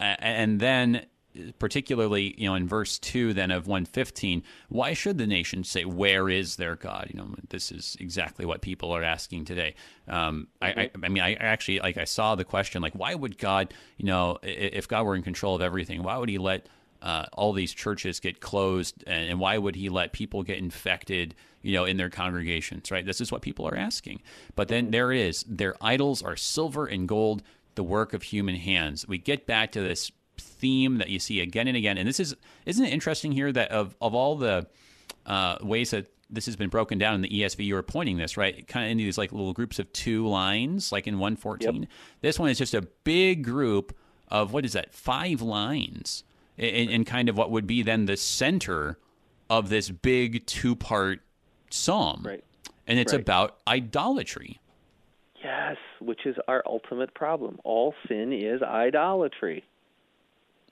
[0.00, 1.06] And then
[1.58, 6.28] particularly you know in verse 2 then of 115 why should the nation say where
[6.28, 7.10] is their god?
[7.12, 9.74] You know this is exactly what people are asking today.
[10.08, 13.38] Um, I, I, I, mean i actually like i saw the question like why would
[13.38, 16.68] god you know if god were in control of everything why would he let
[17.02, 21.34] uh, all these churches get closed and, and why would he let people get infected
[21.62, 23.04] you know in their congregations right?
[23.04, 24.20] This is what people are asking.
[24.54, 27.42] But then there is their idols are silver and gold
[27.74, 29.08] the work of human hands.
[29.08, 30.12] We get back to this
[30.64, 31.98] theme that you see again and again.
[31.98, 32.34] And this is
[32.64, 34.66] isn't it interesting here that of of all the
[35.26, 38.38] uh, ways that this has been broken down in the ESV, you were pointing this
[38.38, 41.82] right, kind of into these like little groups of two lines, like in one fourteen.
[41.82, 41.90] Yep.
[42.22, 43.94] This one is just a big group
[44.28, 44.94] of what is that?
[44.94, 46.24] Five lines,
[46.56, 48.98] in, in kind of what would be then the center
[49.50, 51.20] of this big two part
[51.70, 52.22] psalm.
[52.24, 52.44] Right.
[52.86, 53.20] And it's right.
[53.20, 54.60] about idolatry.
[55.42, 57.58] Yes, which is our ultimate problem.
[57.64, 59.62] All sin is idolatry.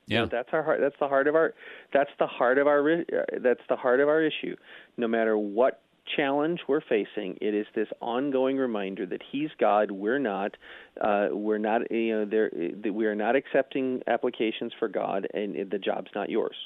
[0.07, 0.81] Yeah, that's our heart.
[0.81, 1.55] That's the heart of our.
[1.93, 2.93] That's the heart of our.
[2.93, 3.03] Uh,
[3.41, 4.57] that's the heart of our issue.
[4.97, 5.81] No matter what
[6.17, 10.57] challenge we're facing, it is this ongoing reminder that He's God, we're not.
[11.01, 11.91] Uh, we're not.
[11.91, 12.51] You know, there.
[12.93, 16.57] We are not accepting applications for God, and the job's not yours.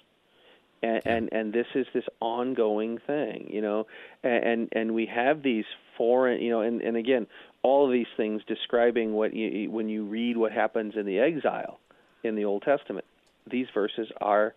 [0.82, 1.12] And, yeah.
[1.12, 3.87] and and this is this ongoing thing, you know,
[4.22, 5.64] and and we have these
[5.99, 7.26] foreign, you know, and and again,
[7.62, 11.80] all of these things describing what you when you read what happens in the exile
[12.24, 13.05] in the Old Testament
[13.51, 14.55] these verses are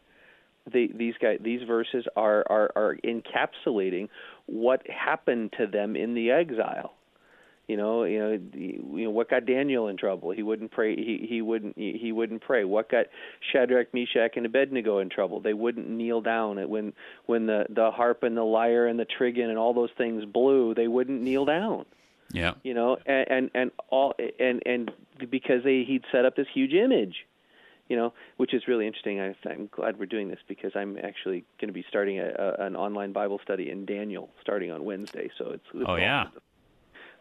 [0.71, 4.09] they, these guys these verses are, are are encapsulating
[4.45, 6.93] what happened to them in the exile.
[7.67, 10.31] You know, you know, you know what got Daniel in trouble.
[10.31, 10.95] He wouldn't pray.
[10.95, 12.63] He he wouldn't he, he wouldn't pray.
[12.63, 13.05] What got
[13.51, 15.39] Shadrach, Meshach, and Abednego in trouble?
[15.39, 16.57] They wouldn't kneel down.
[16.67, 16.93] When
[17.27, 20.73] when the the harp and the lyre and the trigon and all those things blew,
[20.73, 21.85] they wouldn't kneel down.
[22.31, 22.53] Yeah.
[22.63, 24.91] You know, and and, and all and and
[25.29, 27.27] because they he'd set up this huge image
[27.89, 29.19] you know, which is really interesting.
[29.19, 32.65] I, I'm glad we're doing this because I'm actually going to be starting a, a,
[32.65, 35.29] an online Bible study in Daniel starting on Wednesday.
[35.37, 36.33] So it's, it's oh yeah, of,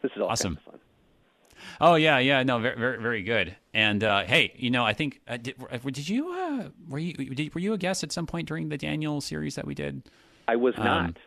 [0.02, 0.56] this is awesome.
[0.56, 0.80] Kind of fun.
[1.80, 3.56] Oh yeah, yeah, no, very, very, very good.
[3.74, 7.14] And uh, hey, you know, I think uh, did, uh, did, you uh, were you
[7.14, 10.02] did, were you a guest at some point during the Daniel series that we did?
[10.46, 11.18] I was um, not.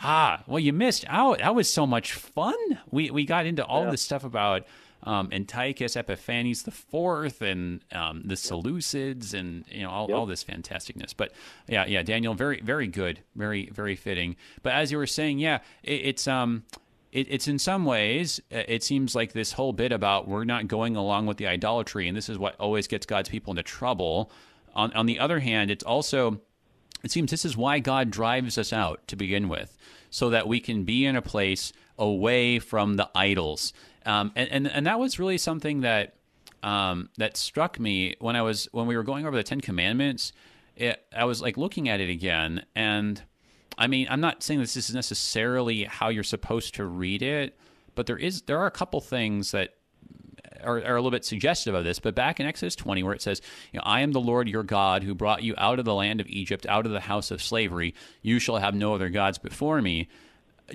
[0.00, 1.38] Ah, well, you missed out.
[1.38, 2.56] That was so much fun.
[2.90, 3.92] We we got into all yeah.
[3.92, 4.66] this stuff about
[5.02, 10.16] um, Antiochus Epiphanes the Fourth and um, the Seleucids and you know all, yep.
[10.16, 11.14] all this fantasticness.
[11.16, 11.32] But
[11.68, 14.36] yeah, yeah, Daniel, very very good, very very fitting.
[14.62, 16.64] But as you were saying, yeah, it, it's um.
[17.12, 20.68] It, it's in some ways, uh, it seems like this whole bit about we're not
[20.68, 24.30] going along with the idolatry, and this is what always gets God's people into trouble.
[24.74, 26.42] On, on the other hand, it's also
[27.02, 29.78] it seems this is why God drives us out to begin with,
[30.10, 33.72] so that we can be in a place away from the idols
[34.06, 36.14] um, and, and and that was really something that
[36.62, 40.32] um, that struck me when I was when we were going over the Ten Commandments.
[40.76, 43.22] It, I was like looking at it again, and
[43.76, 47.58] I mean, I'm not saying this is necessarily how you're supposed to read it,
[47.94, 49.74] but there is there are a couple things that
[50.62, 51.98] are, are, a little bit suggestive of this.
[51.98, 53.42] But back in Exodus 20, where it says,
[53.72, 56.20] you know, I am the Lord your God who brought you out of the land
[56.20, 57.94] of Egypt, out of the house of slavery.
[58.22, 60.08] You shall have no other gods before me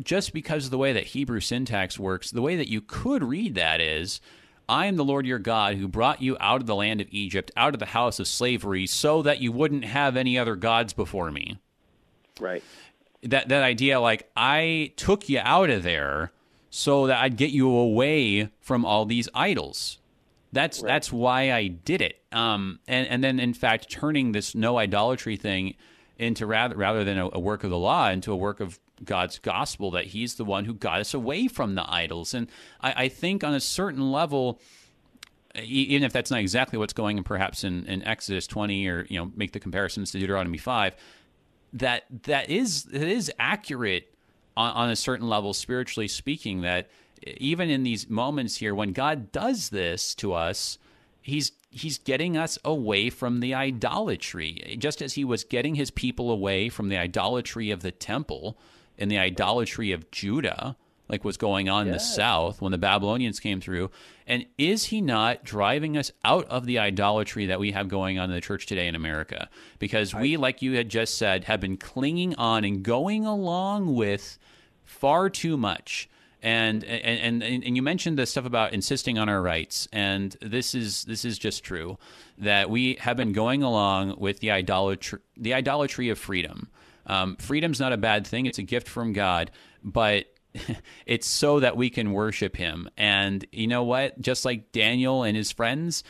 [0.03, 3.55] just because of the way that Hebrew syntax works, the way that you could read
[3.55, 4.21] that is,
[4.69, 7.51] I am the Lord your God who brought you out of the land of Egypt,
[7.57, 11.31] out of the house of slavery, so that you wouldn't have any other gods before
[11.31, 11.59] me.
[12.39, 12.63] Right.
[13.23, 16.31] That that idea, like I took you out of there
[16.69, 19.99] so that I'd get you away from all these idols.
[20.53, 20.87] That's right.
[20.87, 22.23] that's why I did it.
[22.31, 25.75] Um, and and then in fact turning this no idolatry thing
[26.17, 29.39] into rather rather than a, a work of the law into a work of God's
[29.39, 32.34] gospel that He's the one who got us away from the idols.
[32.34, 32.47] And
[32.82, 34.60] I, I think on a certain level,
[35.56, 39.18] even if that's not exactly what's going on, perhaps in, in Exodus 20 or you
[39.18, 40.95] know make the comparisons to Deuteronomy 5,
[41.74, 44.14] that that is it is accurate
[44.56, 46.89] on, on a certain level spiritually speaking that
[47.38, 50.78] even in these moments here, when God does this to us,
[51.22, 56.32] He's He's getting us away from the idolatry, just as He was getting His people
[56.32, 58.58] away from the idolatry of the temple
[59.02, 60.78] and the idolatry of Judah,
[61.10, 63.91] like what's going on in the south when the Babylonians came through.
[64.26, 68.30] And is he not driving us out of the idolatry that we have going on
[68.30, 69.49] in the church today in America?
[69.80, 74.38] Because we, like you had just said, have been clinging on and going along with
[74.86, 76.08] far too much
[76.41, 80.74] and and and, and you mentioned the stuff about insisting on our rights, and this
[80.74, 81.97] is this is just true
[82.39, 86.70] that we have been going along with the idolatry the idolatry of freedom.
[87.12, 89.51] Um, freedom's not a bad thing; it's a gift from God,
[89.84, 90.26] but
[91.05, 92.89] it's so that we can worship Him.
[92.97, 94.20] And you know what?
[94.22, 96.03] Just like Daniel and his friends,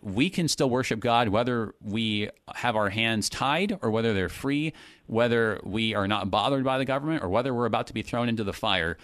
[0.00, 4.72] we can still worship God whether we have our hands tied or whether they're free,
[5.06, 8.28] whether we are not bothered by the government or whether we're about to be thrown
[8.28, 8.96] into the fire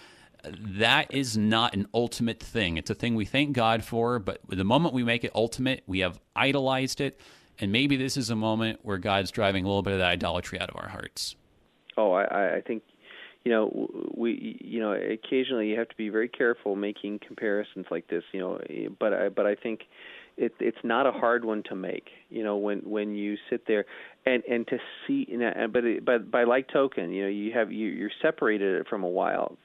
[0.43, 2.77] that is not an ultimate thing.
[2.77, 5.99] It's a thing we thank God for, but the moment we make it ultimate, we
[5.99, 7.19] have idolized it.
[7.59, 10.59] And maybe this is a moment where God's driving a little bit of that idolatry
[10.59, 11.35] out of our hearts.
[11.97, 12.83] Oh, I, I think,
[13.43, 18.07] you know, we, you know, occasionally you have to be very careful making comparisons like
[18.07, 18.59] this, you know,
[18.99, 19.81] but I, but I think
[20.37, 22.09] it, it's not a hard one to make.
[22.29, 23.85] You know, when when you sit there
[24.25, 24.77] and and to
[25.07, 28.11] see, you know, but it, but by like token, you know, you have you you're
[28.21, 29.57] separated from a while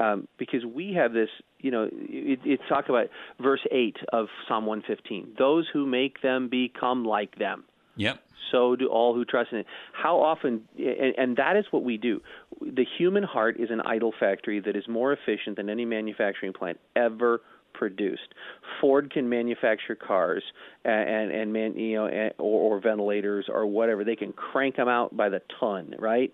[0.00, 1.28] um, because we have this,
[1.62, 3.06] you know, it, it's talk about
[3.40, 5.34] verse 8 of Psalm 115.
[5.38, 7.64] Those who make them become like them.
[7.96, 8.20] Yep.
[8.50, 9.66] So do all who trust in it.
[9.92, 12.20] How often, and, and that is what we do.
[12.60, 16.78] The human heart is an idol factory that is more efficient than any manufacturing plant
[16.94, 17.40] ever
[17.72, 18.34] produced.
[18.80, 20.42] Ford can manufacture cars
[20.84, 24.04] and and, and man, you know, and, or, or ventilators or whatever.
[24.04, 26.32] They can crank them out by the ton, right?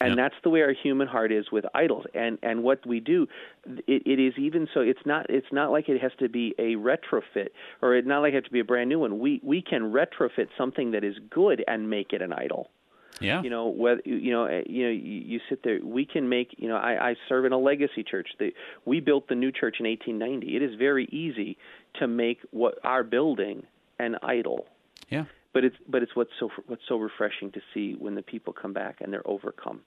[0.00, 3.26] And that's the way our human heart is with idols and and what we do
[3.86, 6.76] it, it is even so it's not it's not like it has to be a
[6.76, 7.48] retrofit
[7.82, 9.92] or it's not like it has to be a brand new one we we can
[9.92, 12.70] retrofit something that is good and make it an idol
[13.20, 13.42] yeah.
[13.42, 15.78] You know, whether you know, eh, you know, you, you sit there.
[15.84, 16.54] We can make.
[16.56, 18.28] You know, I, I serve in a legacy church.
[18.38, 18.54] The,
[18.86, 20.56] we built the new church in 1890.
[20.56, 21.58] It is very easy
[21.98, 23.64] to make what our building
[23.98, 24.64] an idol.
[25.10, 28.52] Yeah but it's but it's what's so what's so refreshing to see when the people
[28.52, 29.80] come back and they're overcome.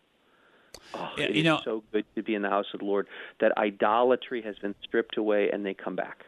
[0.95, 3.07] Oh, yeah, you know, so good to be in the house of the Lord
[3.39, 6.25] that idolatry has been stripped away and they come back.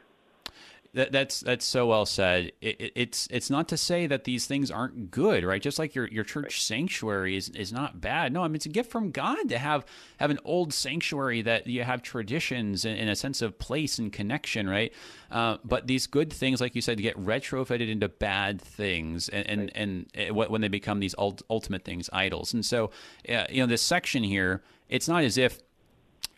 [0.96, 2.54] That, that's that's so well said.
[2.62, 5.62] It, it, it's it's not to say that these things aren't good, right?
[5.62, 6.52] Just like your your church right.
[6.54, 8.32] sanctuary is, is not bad.
[8.32, 9.86] No, I mean it's a gift from God to have
[10.22, 14.10] have an old sanctuary that you have traditions and, and a sense of place and
[14.10, 14.94] connection, right?
[15.30, 19.62] Uh, but these good things, like you said, get retrofitted into bad things, and and,
[19.62, 19.72] right.
[19.76, 22.54] and, and when they become these ultimate things, idols.
[22.54, 22.92] And so,
[23.28, 25.60] uh, you know, this section here, it's not as if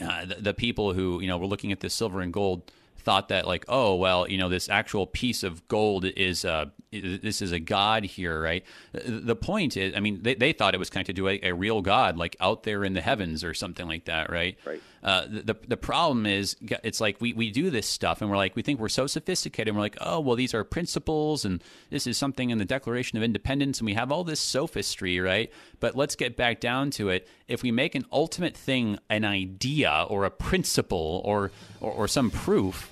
[0.01, 2.71] uh, the, the people who you know were looking at this silver and gold
[3.07, 7.41] thought that like oh well you know this actual piece of gold is uh this
[7.41, 8.65] is a god here right?
[8.91, 11.81] The point is i mean they, they thought it was connected to a, a real
[11.81, 14.57] god like out there in the heavens or something like that right?
[14.65, 14.81] Right.
[15.01, 18.57] Uh, the the problem is it's like we, we do this stuff and we're like
[18.57, 22.07] we think we're so sophisticated and we're like oh well these are principles and this
[22.07, 25.49] is something in the Declaration of Independence and we have all this sophistry right?
[25.79, 27.25] But let's get back down to it.
[27.47, 32.29] If we make an ultimate thing an idea or a principle or, or, or some
[32.29, 32.91] proof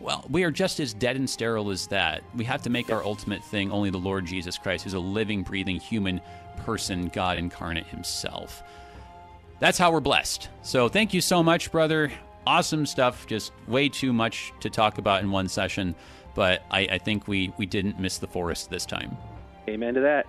[0.00, 2.22] well, we are just as dead and sterile as that.
[2.34, 5.42] We have to make our ultimate thing only the Lord Jesus Christ, who's a living,
[5.42, 6.20] breathing human
[6.58, 8.62] person, God incarnate himself.
[9.58, 10.48] That's how we're blessed.
[10.62, 12.12] So thank you so much, brother.
[12.46, 13.26] Awesome stuff.
[13.26, 15.94] Just way too much to talk about in one session,
[16.34, 19.16] but I, I think we, we didn't miss the forest this time.
[19.68, 20.26] Amen to that.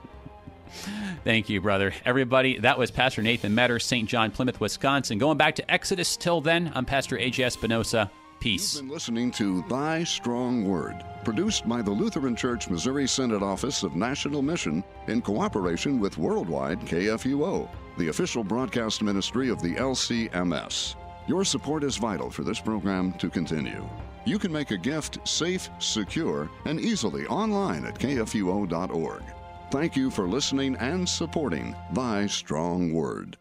[1.23, 1.93] Thank you, brother.
[2.05, 4.07] Everybody, that was Pastor Nathan Metter, St.
[4.07, 5.17] John, Plymouth, Wisconsin.
[5.17, 7.43] Going back to Exodus till then, I'm Pastor A.J.
[7.43, 8.09] Espinosa.
[8.39, 8.75] Peace.
[8.75, 13.83] You've been listening to Thy Strong Word, produced by the Lutheran Church Missouri Synod Office
[13.83, 20.95] of National Mission in cooperation with Worldwide KFUO, the official broadcast ministry of the LCMS.
[21.27, 23.87] Your support is vital for this program to continue.
[24.25, 29.23] You can make a gift safe, secure, and easily online at kfuo.org.
[29.71, 33.37] Thank you for listening and supporting Thy Strong Word.